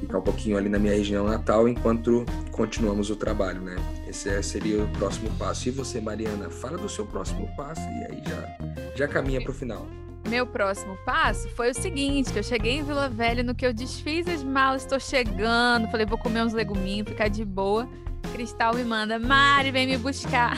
Ficar 0.00 0.18
um 0.18 0.22
pouquinho 0.22 0.56
ali 0.56 0.68
na 0.68 0.78
minha 0.78 0.94
região 0.94 1.26
natal 1.26 1.68
enquanto 1.68 2.24
continuamos 2.50 3.10
o 3.10 3.16
trabalho, 3.16 3.60
né? 3.60 3.76
Esse 4.08 4.28
é, 4.28 4.42
seria 4.42 4.82
o 4.82 4.88
próximo 4.92 5.30
passo. 5.38 5.68
E 5.68 5.72
você, 5.72 6.00
Mariana, 6.00 6.48
fala 6.48 6.76
do 6.76 6.88
seu 6.88 7.06
próximo 7.06 7.48
passo 7.56 7.80
e 7.80 8.04
aí 8.04 8.22
já, 8.26 8.94
já 8.94 9.08
caminha 9.08 9.42
para 9.42 9.50
o 9.50 9.54
final. 9.54 9.86
Meu 10.28 10.44
próximo 10.44 10.96
passo 11.04 11.48
foi 11.50 11.70
o 11.70 11.74
seguinte, 11.74 12.36
eu 12.36 12.42
cheguei 12.42 12.78
em 12.78 12.82
Vila 12.82 13.08
Velha, 13.08 13.44
no 13.44 13.54
que 13.54 13.64
eu 13.64 13.72
desfiz 13.72 14.26
as 14.26 14.42
malas, 14.42 14.82
estou 14.82 14.98
chegando, 14.98 15.88
falei, 15.88 16.04
vou 16.04 16.18
comer 16.18 16.42
uns 16.42 16.52
leguminhos, 16.52 17.08
ficar 17.08 17.28
de 17.28 17.44
boa. 17.44 17.88
Cristal 18.32 18.74
me 18.74 18.82
manda, 18.82 19.20
Mari, 19.20 19.70
vem 19.70 19.86
me 19.86 19.96
buscar. 19.96 20.56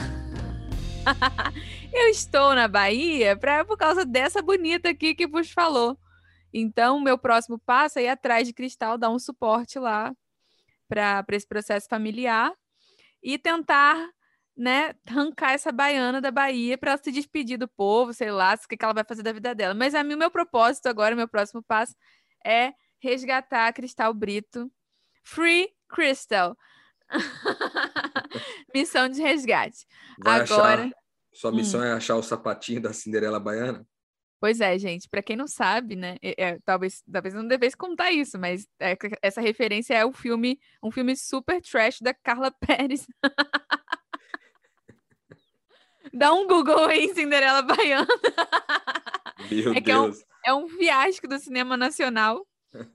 eu 1.92 2.09
estou 2.09 2.54
na 2.54 2.66
Bahia 2.66 3.37
pra, 3.37 3.62
por 3.62 3.76
causa 3.76 4.07
dessa 4.07 4.40
bonita 4.40 4.88
aqui 4.88 5.14
que 5.14 5.26
vos 5.26 5.50
falou. 5.50 5.98
Então, 6.52 6.98
meu 6.98 7.18
próximo 7.18 7.59
passo 7.59 7.98
é 7.98 8.04
ir 8.04 8.09
atrás 8.09 8.46
de 8.46 8.54
Cristal, 8.54 8.96
dar 8.96 9.11
um 9.11 9.18
suporte 9.18 9.78
lá 9.78 10.14
para 10.88 11.24
esse 11.33 11.46
processo 11.46 11.87
familiar 11.88 12.52
e 13.22 13.37
tentar 13.37 14.09
né, 14.58 14.92
arrancar 15.06 15.52
essa 15.52 15.70
baiana 15.70 16.20
da 16.20 16.32
Bahia 16.32 16.76
para 16.76 16.90
ela 16.90 17.00
se 17.02 17.12
despedir 17.12 17.56
do 17.56 17.68
povo, 17.68 18.12
sei 18.12 18.32
lá, 18.32 18.54
o 18.54 18.68
que, 18.68 18.76
ela 18.82 18.92
vai 18.92 19.04
fazer 19.04 19.22
da 19.22 19.32
vida 19.32 19.54
dela. 19.54 19.72
Mas 19.72 19.94
a 19.94 20.02
mim, 20.02 20.14
o 20.14 20.18
meu 20.18 20.32
propósito 20.32 20.86
agora, 20.88 21.14
meu 21.14 21.28
próximo 21.28 21.62
passo 21.62 21.94
é 22.44 22.72
resgatar 23.00 23.68
a 23.68 23.72
Cristal 23.72 24.12
Brito. 24.12 24.70
Free 25.22 25.68
Crystal. 25.88 26.56
missão 28.74 29.08
de 29.08 29.22
resgate. 29.22 29.86
Vai 30.18 30.40
agora. 30.40 30.82
Achar... 30.82 30.92
Sua 31.32 31.52
missão 31.52 31.80
hum. 31.80 31.84
é 31.84 31.92
achar 31.92 32.16
o 32.16 32.22
sapatinho 32.22 32.82
da 32.82 32.92
Cinderela 32.92 33.38
Baiana? 33.38 33.86
Pois 34.40 34.60
é, 34.60 34.76
gente. 34.78 35.08
Para 35.08 35.22
quem 35.22 35.36
não 35.36 35.46
sabe, 35.46 35.94
né? 35.94 36.16
É, 36.20 36.44
é, 36.44 36.58
talvez, 36.64 37.02
talvez 37.10 37.34
não 37.34 37.46
devesse 37.46 37.76
contar 37.76 38.10
isso, 38.10 38.38
mas 38.38 38.66
é, 38.80 38.96
essa 39.22 39.40
referência 39.40 39.94
é 39.94 40.04
o 40.04 40.12
filme, 40.12 40.58
um 40.82 40.90
filme 40.90 41.16
super 41.16 41.60
trash 41.60 42.00
da 42.00 42.12
Carla 42.12 42.50
Pérez. 42.66 43.06
Dá 46.18 46.33
um 46.33 46.48
Google 46.48 46.87
aí, 46.87 47.14
Cinderela 47.14 47.62
Baiana. 47.62 48.07
Meu 49.48 49.72
é 49.72 49.81
Deus. 49.81 50.24
É 50.44 50.52
um, 50.52 50.61
é 50.61 50.64
um 50.64 50.68
fiasco 50.68 51.28
do 51.28 51.38
cinema 51.38 51.76
nacional, 51.76 52.44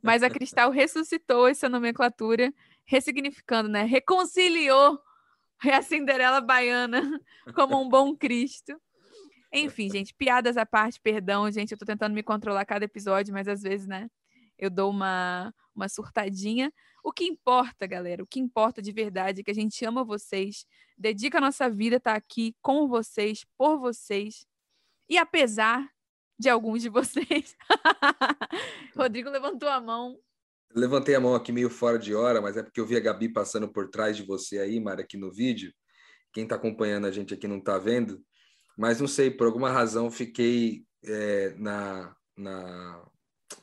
mas 0.01 0.23
a 0.23 0.29
Cristal 0.29 0.69
ressuscitou 0.69 1.47
essa 1.47 1.69
nomenclatura, 1.69 2.53
ressignificando, 2.83 3.69
né? 3.69 3.83
Reconciliou 3.83 4.99
a 5.71 5.81
Cinderela 5.81 6.41
Baiana 6.41 7.01
como 7.55 7.81
um 7.81 7.87
bom 7.87 8.13
Cristo. 8.13 8.73
Enfim, 9.53 9.89
gente, 9.89 10.13
piadas 10.13 10.57
à 10.57 10.65
parte, 10.65 10.99
perdão, 10.99 11.49
gente, 11.49 11.71
eu 11.71 11.77
tô 11.77 11.85
tentando 11.85 12.13
me 12.13 12.23
controlar 12.23 12.65
cada 12.65 12.83
episódio, 12.83 13.33
mas 13.33 13.47
às 13.47 13.61
vezes, 13.61 13.87
né, 13.87 14.09
eu 14.65 14.69
dou 14.69 14.89
uma, 14.89 15.53
uma 15.75 15.89
surtadinha. 15.89 16.71
O 17.03 17.11
que 17.11 17.25
importa, 17.25 17.85
galera, 17.85 18.23
o 18.23 18.27
que 18.27 18.39
importa 18.39 18.81
de 18.81 18.91
verdade 18.91 19.41
é 19.41 19.43
que 19.43 19.51
a 19.51 19.55
gente 19.55 19.83
ama 19.85 20.03
vocês, 20.03 20.65
dedica 20.97 21.37
a 21.37 21.41
nossa 21.41 21.69
vida 21.69 21.95
a 21.95 21.97
estar 21.97 22.15
aqui 22.15 22.55
com 22.61 22.87
vocês, 22.87 23.45
por 23.57 23.77
vocês. 23.77 24.45
E 25.09 25.17
apesar 25.17 25.89
de 26.39 26.49
alguns 26.49 26.81
de 26.81 26.89
vocês. 26.89 27.55
Rodrigo 28.95 29.29
levantou 29.29 29.69
a 29.69 29.79
mão. 29.79 30.19
Levantei 30.75 31.15
a 31.15 31.19
mão 31.19 31.35
aqui 31.35 31.51
meio 31.51 31.69
fora 31.69 31.99
de 31.99 32.15
hora, 32.15 32.41
mas 32.41 32.57
é 32.57 32.63
porque 32.63 32.79
eu 32.79 32.85
vi 32.85 32.97
a 32.97 32.99
Gabi 32.99 33.29
passando 33.29 33.71
por 33.71 33.89
trás 33.89 34.17
de 34.17 34.23
você 34.23 34.59
aí, 34.59 34.79
Mara, 34.79 35.01
aqui 35.01 35.17
no 35.17 35.31
vídeo. 35.31 35.71
Quem 36.33 36.43
está 36.43 36.55
acompanhando 36.55 37.05
a 37.05 37.11
gente 37.11 37.33
aqui 37.33 37.47
não 37.47 37.59
está 37.59 37.77
vendo, 37.77 38.23
mas 38.75 38.99
não 38.99 39.07
sei, 39.07 39.29
por 39.29 39.45
alguma 39.45 39.69
razão 39.69 40.09
fiquei 40.09 40.83
é, 41.03 41.53
na, 41.57 42.15
na 42.35 43.05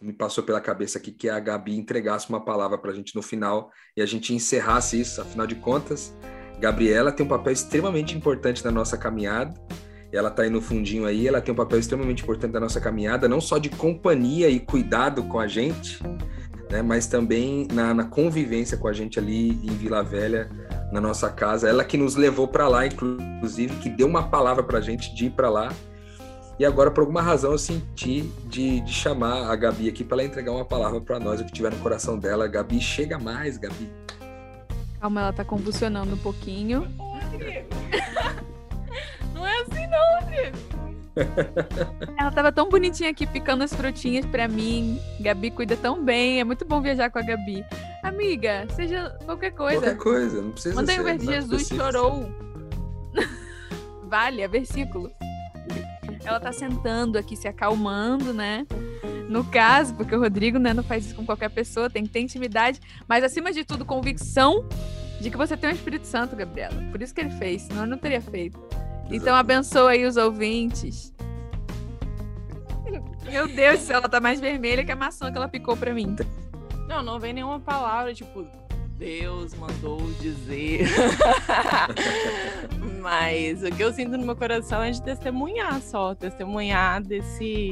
me 0.00 0.12
passou 0.12 0.44
pela 0.44 0.60
cabeça 0.60 0.98
aqui 0.98 1.12
que 1.12 1.28
a 1.28 1.38
Gabi 1.38 1.76
entregasse 1.76 2.28
uma 2.28 2.44
palavra 2.44 2.78
para 2.78 2.90
a 2.90 2.94
gente 2.94 3.14
no 3.14 3.22
final 3.22 3.70
e 3.96 4.02
a 4.02 4.06
gente 4.06 4.34
encerrasse 4.34 5.00
isso. 5.00 5.20
Afinal 5.20 5.46
de 5.46 5.54
contas, 5.54 6.14
Gabriela 6.58 7.12
tem 7.12 7.24
um 7.24 7.28
papel 7.28 7.52
extremamente 7.52 8.16
importante 8.16 8.64
na 8.64 8.70
nossa 8.70 8.96
caminhada. 8.96 9.54
Ela 10.12 10.28
está 10.28 10.42
aí 10.42 10.50
no 10.50 10.60
fundinho 10.60 11.06
aí, 11.06 11.28
ela 11.28 11.40
tem 11.40 11.52
um 11.52 11.56
papel 11.56 11.78
extremamente 11.78 12.22
importante 12.22 12.52
na 12.52 12.60
nossa 12.60 12.80
caminhada, 12.80 13.28
não 13.28 13.40
só 13.40 13.58
de 13.58 13.68
companhia 13.68 14.48
e 14.48 14.58
cuidado 14.58 15.22
com 15.24 15.38
a 15.38 15.46
gente, 15.46 16.02
né, 16.68 16.82
mas 16.82 17.06
também 17.06 17.68
na, 17.72 17.94
na 17.94 18.04
convivência 18.04 18.76
com 18.76 18.88
a 18.88 18.92
gente 18.92 19.20
ali 19.20 19.50
em 19.50 19.76
Vila 19.76 20.02
Velha, 20.02 20.50
na 20.92 21.00
nossa 21.00 21.30
casa. 21.30 21.68
Ela 21.68 21.84
que 21.84 21.96
nos 21.96 22.16
levou 22.16 22.48
para 22.48 22.66
lá, 22.66 22.86
inclusive, 22.86 23.76
que 23.76 23.88
deu 23.88 24.08
uma 24.08 24.28
palavra 24.28 24.64
para 24.64 24.78
a 24.78 24.80
gente 24.80 25.14
de 25.14 25.26
ir 25.26 25.30
para 25.30 25.48
lá 25.48 25.72
e 26.60 26.64
agora, 26.66 26.90
por 26.90 27.00
alguma 27.00 27.22
razão, 27.22 27.52
eu 27.52 27.58
senti 27.58 28.20
de, 28.44 28.80
de 28.80 28.92
chamar 28.92 29.50
a 29.50 29.56
Gabi 29.56 29.88
aqui 29.88 30.04
para 30.04 30.18
ela 30.18 30.26
entregar 30.26 30.52
uma 30.52 30.62
palavra 30.62 31.00
para 31.00 31.18
nós, 31.18 31.40
o 31.40 31.44
que 31.46 31.52
tiver 31.52 31.72
no 31.72 31.78
coração 31.78 32.18
dela. 32.18 32.46
Gabi, 32.46 32.78
chega 32.78 33.18
mais, 33.18 33.56
Gabi. 33.56 33.90
Calma, 35.00 35.22
ela 35.22 35.32
tá 35.32 35.42
convulsionando 35.42 36.14
um 36.14 36.18
pouquinho. 36.18 36.86
Não 39.32 39.46
é 39.46 39.62
assim, 39.62 39.86
não, 39.86 40.20
Rodrigo. 40.20 40.58
Ela 42.18 42.30
tava 42.30 42.52
tão 42.52 42.68
bonitinha 42.68 43.08
aqui 43.08 43.26
picando 43.26 43.64
as 43.64 43.72
frutinhas 43.72 44.26
para 44.26 44.46
mim. 44.46 45.00
Gabi 45.18 45.50
cuida 45.50 45.78
tão 45.78 46.04
bem. 46.04 46.40
É 46.40 46.44
muito 46.44 46.66
bom 46.66 46.82
viajar 46.82 47.08
com 47.08 47.20
a 47.20 47.22
Gabi. 47.22 47.64
Amiga, 48.02 48.66
seja 48.76 49.08
qualquer 49.24 49.52
coisa. 49.52 49.80
Qualquer 49.80 49.96
coisa, 49.96 50.42
não 50.42 50.50
precisa 50.50 50.74
Manda 50.74 50.92
ser. 50.92 51.02
Manda 51.02 51.24
Jesus 51.24 51.68
chorou. 51.68 52.30
vale, 54.06 54.42
é 54.42 54.48
versículo. 54.48 55.10
Ela 56.24 56.38
tá 56.38 56.52
sentando 56.52 57.18
aqui, 57.18 57.36
se 57.36 57.48
acalmando, 57.48 58.32
né? 58.32 58.66
No 59.28 59.44
caso, 59.44 59.94
porque 59.94 60.14
o 60.14 60.20
Rodrigo 60.20 60.58
né, 60.58 60.74
não 60.74 60.82
faz 60.82 61.06
isso 61.06 61.14
com 61.14 61.24
qualquer 61.24 61.50
pessoa, 61.50 61.88
tem 61.88 62.04
que 62.04 62.10
ter 62.10 62.20
intimidade, 62.20 62.80
mas 63.06 63.22
acima 63.22 63.52
de 63.52 63.64
tudo, 63.64 63.84
convicção 63.84 64.66
de 65.20 65.30
que 65.30 65.36
você 65.36 65.56
tem 65.56 65.70
o 65.70 65.72
um 65.72 65.76
Espírito 65.76 66.06
Santo, 66.06 66.34
Gabriela. 66.34 66.74
Por 66.90 67.00
isso 67.00 67.14
que 67.14 67.20
ele 67.20 67.30
fez, 67.30 67.62
senão 67.62 67.82
ele 67.82 67.90
não 67.92 67.98
teria 67.98 68.20
feito. 68.20 68.58
Então 69.10 69.34
abençoa 69.34 69.90
aí 69.90 70.04
os 70.04 70.16
ouvintes. 70.16 71.12
Meu 73.30 73.46
Deus 73.46 73.80
do 73.80 73.86
céu, 73.86 73.98
ela 73.98 74.08
tá 74.08 74.20
mais 74.20 74.40
vermelha 74.40 74.84
que 74.84 74.90
a 74.90 74.96
maçã 74.96 75.30
que 75.30 75.36
ela 75.36 75.48
picou 75.48 75.76
pra 75.76 75.94
mim. 75.94 76.16
Não, 76.88 77.02
não 77.02 77.20
vem 77.20 77.32
nenhuma 77.32 77.60
palavra, 77.60 78.12
tipo, 78.12 78.44
Deus 79.00 79.54
mandou 79.54 79.98
dizer. 80.20 80.86
Mas 83.00 83.62
o 83.62 83.74
que 83.74 83.82
eu 83.82 83.90
sinto 83.94 84.18
no 84.18 84.26
meu 84.26 84.36
coração 84.36 84.82
é 84.82 84.90
de 84.90 85.02
testemunhar 85.02 85.80
só, 85.80 86.14
testemunhar 86.14 87.02
desse, 87.02 87.70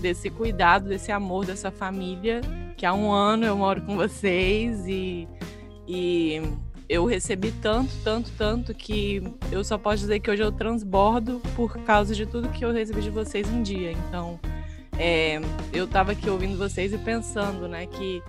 desse 0.00 0.30
cuidado, 0.30 0.88
desse 0.88 1.12
amor 1.12 1.44
dessa 1.44 1.70
família, 1.70 2.40
que 2.74 2.86
há 2.86 2.94
um 2.94 3.12
ano 3.12 3.44
eu 3.44 3.54
moro 3.54 3.82
com 3.82 3.96
vocês 3.96 4.86
e, 4.88 5.28
e 5.86 6.40
eu 6.88 7.04
recebi 7.04 7.52
tanto, 7.52 7.92
tanto, 8.02 8.32
tanto 8.38 8.74
que 8.74 9.22
eu 9.50 9.62
só 9.62 9.76
posso 9.76 9.98
dizer 9.98 10.20
que 10.20 10.30
hoje 10.30 10.42
eu 10.42 10.50
transbordo 10.50 11.42
por 11.54 11.76
causa 11.80 12.14
de 12.14 12.24
tudo 12.24 12.48
que 12.48 12.64
eu 12.64 12.72
recebi 12.72 13.02
de 13.02 13.10
vocês 13.10 13.46
um 13.46 13.62
dia. 13.62 13.92
Então, 13.92 14.40
é, 14.98 15.38
eu 15.70 15.84
estava 15.84 16.12
aqui 16.12 16.30
ouvindo 16.30 16.56
vocês 16.56 16.94
e 16.94 16.98
pensando, 16.98 17.68
né, 17.68 17.86
que 17.86 18.22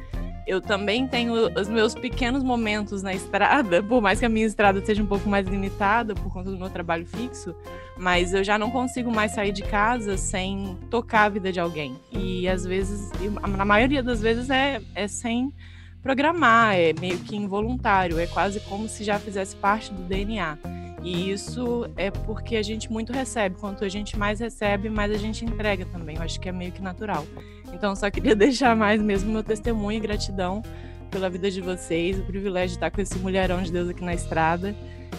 eu 0.46 0.62
também 0.62 1.08
tenho 1.08 1.34
os 1.60 1.68
meus 1.68 1.96
pequenos 1.96 2.44
momentos 2.44 3.02
na 3.02 3.14
estrada, 3.14 3.82
por 3.82 4.02
mais 4.02 4.20
que 4.20 4.26
a 4.26 4.30
minha 4.30 4.46
estrada 4.46 4.84
seja 4.86 5.02
um 5.02 5.06
pouco 5.06 5.30
mais 5.30 5.48
limitada 5.48 6.14
por 6.14 6.32
conta 6.32 6.52
do 6.52 6.58
meu 6.58 6.70
trabalho 6.70 7.06
fixo, 7.06 7.56
mas 7.98 8.34
eu 8.34 8.44
já 8.44 8.58
não 8.58 8.70
consigo 8.70 9.12
mais 9.12 9.32
sair 9.32 9.52
de 9.52 9.64
casa 9.64 10.18
sem 10.18 10.78
tocar 10.90 11.24
a 11.24 11.30
vida 11.30 11.52
de 11.52 11.60
alguém. 11.60 11.96
E 12.12 12.48
às 12.48 12.66
vezes, 12.66 13.12
na 13.58 13.66
maioria 13.66 14.04
das 14.04 14.22
vezes, 14.22 14.50
é, 14.50 14.82
é 14.94 15.08
sem 15.08 15.54
programar, 16.02 16.76
é 16.76 16.94
meio 17.00 17.18
que 17.20 17.36
involuntário, 17.36 18.20
é 18.20 18.28
quase 18.28 18.60
como 18.62 18.90
se 18.90 19.04
já 19.04 19.18
fizesse 19.18 19.56
parte 19.56 19.94
do 19.94 20.02
DNA. 20.04 20.83
E 21.04 21.32
isso 21.32 21.86
é 21.98 22.10
porque 22.10 22.56
a 22.56 22.64
gente 22.64 22.90
muito 22.90 23.12
recebe. 23.12 23.58
Quanto 23.60 23.84
a 23.84 23.90
gente 23.90 24.18
mais 24.18 24.40
recebe, 24.40 24.90
mais 24.90 25.12
a 25.12 25.18
gente 25.18 25.44
entrega 25.44 25.86
também. 25.86 26.16
Eu 26.16 26.22
acho 26.22 26.40
que 26.40 26.48
é 26.48 26.52
meio 26.52 26.72
que 26.72 26.82
natural. 26.82 27.26
Então, 27.74 27.94
só 27.96 28.10
queria 28.10 28.34
deixar 28.36 28.76
mais 28.76 29.02
mesmo 29.02 29.32
meu 29.32 29.44
testemunho 29.44 29.98
e 29.98 30.00
gratidão 30.00 30.62
pela 31.12 31.30
vida 31.30 31.52
de 31.52 31.62
vocês, 31.62 32.18
o 32.18 32.24
privilégio 32.24 32.70
de 32.70 32.76
estar 32.76 32.90
com 32.90 33.00
esse 33.02 33.20
mulherão 33.20 33.62
de 33.62 33.72
Deus 33.72 33.90
aqui 33.90 34.04
na 34.04 34.14
estrada. 34.14 34.74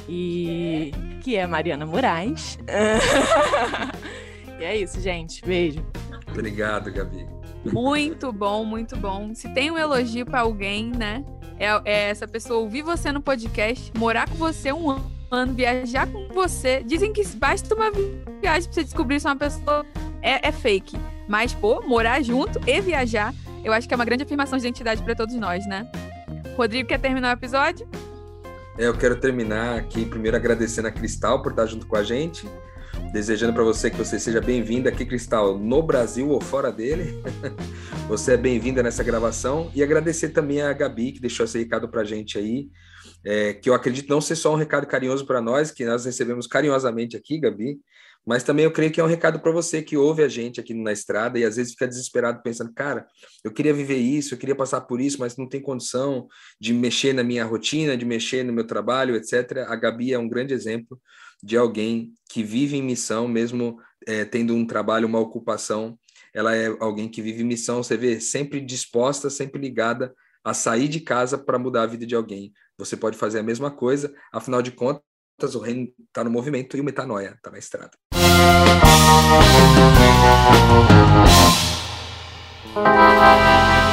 E 0.09 0.91
que 1.23 1.37
é 1.37 1.47
Mariana 1.47 1.85
Moraes. 1.85 2.59
e 4.59 4.65
é 4.65 4.77
isso, 4.77 5.01
gente. 5.01 5.45
Beijo. 5.45 5.85
Obrigado, 6.31 6.91
Gabi. 6.91 7.27
Muito 7.73 8.33
bom, 8.33 8.65
muito 8.65 8.97
bom. 8.97 9.35
Se 9.35 9.49
tem 9.55 9.71
um 9.71 9.79
elogio 9.79 10.27
para 10.27 10.41
alguém, 10.41 10.91
né? 10.91 11.25
É, 11.59 11.67
é 11.85 12.11
essa 12.11 12.27
pessoa 12.27 12.61
ouvir 12.61 12.83
você 12.83 13.13
no 13.13 13.21
podcast, 13.21 13.93
morar 13.97 14.29
com 14.29 14.35
você 14.35 14.73
um 14.73 14.97
ano, 15.31 15.55
viajar 15.55 16.07
com 16.07 16.29
você. 16.29 16.83
Dizem 16.85 17.13
que 17.13 17.27
basta 17.37 17.75
uma 17.75 17.91
viagem 17.91 18.65
pra 18.65 18.73
você 18.73 18.85
descobrir 18.85 19.21
se 19.21 19.27
uma 19.27 19.37
pessoa 19.37 19.85
é, 20.23 20.49
é 20.49 20.53
fake. 20.53 20.97
Mas, 21.29 21.53
pô, 21.53 21.83
morar 21.83 22.23
junto 22.23 22.61
e 22.67 22.81
viajar, 22.81 23.35
eu 23.65 23.73
acho 23.73 23.89
que 23.89 23.95
é 23.95 23.97
uma 23.97 24.05
grande 24.05 24.23
afirmação 24.23 24.59
de 24.59 24.65
identidade 24.67 25.03
para 25.03 25.15
todos 25.15 25.35
nós, 25.37 25.67
né? 25.67 25.91
Rodrigo, 26.57 26.89
quer 26.89 26.99
terminar 26.99 27.31
o 27.31 27.39
episódio? 27.39 27.89
É, 28.79 28.87
eu 28.87 28.95
quero 28.95 29.17
terminar 29.17 29.79
aqui 29.79 30.05
primeiro 30.05 30.37
agradecendo 30.37 30.89
a 30.89 30.91
Cristal 30.91 31.43
por 31.43 31.53
estar 31.53 31.67
junto 31.67 31.87
com 31.87 31.97
a 31.97 32.03
gente, 32.03 32.49
desejando 33.15 33.53
para 33.53 33.63
você 33.63 33.93
que 33.93 33.97
você 33.97 34.19
seja 34.19 34.41
bem-vinda 34.41 34.89
aqui, 34.89 35.07
Cristal, 35.07 35.57
no 35.57 35.81
Brasil 35.81 36.31
ou 36.31 36.41
fora 36.41 36.73
dele. 36.73 37.23
você 38.09 38.33
é 38.33 38.37
bem-vinda 38.37 38.83
nessa 38.83 39.05
gravação 39.05 39.71
e 39.73 39.85
agradecer 39.85 40.31
também 40.31 40.61
a 40.61 40.73
Gabi 40.73 41.13
que 41.13 41.21
deixou 41.21 41.45
esse 41.45 41.57
recado 41.57 41.89
para 41.89 42.01
a 42.01 42.05
gente 42.05 42.37
aí, 42.37 42.69
é, 43.25 43.55
que 43.55 43.71
eu 43.71 43.75
acredito 43.75 44.09
não 44.09 44.21
ser 44.21 44.35
só 44.35 44.53
um 44.53 44.57
recado 44.57 44.85
carinhoso 44.89 45.25
para 45.25 45.41
nós, 45.41 45.71
que 45.71 45.85
nós 45.85 46.05
recebemos 46.05 46.49
carinhosamente 46.49 47.17
aqui, 47.17 47.39
Gabi, 47.39 47.79
mas 48.27 48.43
também 48.43 48.65
eu 48.65 48.73
creio 48.73 48.91
que 48.91 49.01
é 49.01 49.05
um 49.05 49.07
recado 49.07 49.39
para 49.39 49.53
você 49.53 49.81
que 49.81 49.97
ouve 49.97 50.25
a 50.25 50.29
gente 50.29 50.59
aqui 50.59 50.75
na 50.75 50.91
estrada 50.91 51.39
e 51.39 51.45
às 51.45 51.55
vezes 51.55 51.71
fica 51.71 51.87
desesperado 51.87 52.43
pensando, 52.43 52.73
cara, 52.75 53.07
eu 53.45 53.53
queria 53.53 53.73
viver 53.73 53.99
isso, 53.99 54.35
eu 54.35 54.39
queria 54.39 54.57
passar 54.57 54.81
por 54.81 55.01
isso, 55.01 55.21
mas 55.21 55.37
não 55.37 55.49
tem 55.49 55.63
condição 55.63 56.27
de 56.61 56.75
mexer 56.75 57.13
na 57.13 57.23
minha 57.23 57.45
rotina, 57.45 57.97
de 57.97 58.05
mexer 58.05 58.43
no 58.43 58.53
meu 58.53 58.67
trabalho, 58.67 59.15
etc. 59.15 59.59
A 59.69 59.77
Gabi 59.77 60.13
é 60.13 60.19
um 60.19 60.29
grande 60.29 60.53
exemplo 60.53 60.99
de 61.43 61.57
alguém 61.57 62.13
que 62.29 62.43
vive 62.43 62.77
em 62.77 62.83
missão, 62.83 63.29
mesmo 63.29 63.79
é, 64.07 64.25
tendo 64.25 64.55
um 64.55 64.67
trabalho, 64.67 65.07
uma 65.07 65.19
ocupação. 65.19 65.99
Ela 66.33 66.55
é 66.55 66.67
alguém 66.81 67.09
que 67.09 67.23
vive 67.23 67.45
missão, 67.45 67.83
você 67.83 67.97
vê, 67.97 68.21
sempre 68.21 68.61
disposta, 68.61 69.31
sempre 69.31 69.61
ligada 69.61 70.15
a 70.43 70.53
sair 70.53 70.89
de 70.89 71.01
casa 71.01 71.39
para 71.39 71.59
mudar 71.59 71.83
a 71.83 71.87
vida 71.87 72.07
de 72.07 72.15
alguém. 72.15 72.53
Você 72.77 72.97
pode 72.97 73.17
fazer 73.17 73.39
a 73.39 73.43
mesma 73.43 73.71
coisa, 73.71 74.13
afinal 74.33 74.61
de 74.61 74.73
contas, 74.73 75.03
o 75.55 75.61
reino 75.61 75.89
está 76.07 76.25
no 76.25 76.31
movimento 76.31 76.77
e 76.77 76.81
o 76.81 76.85
metanoia 76.85 77.35
está 77.37 77.51
na 77.51 77.59
estrada. 77.59 77.93
Música 82.75 83.84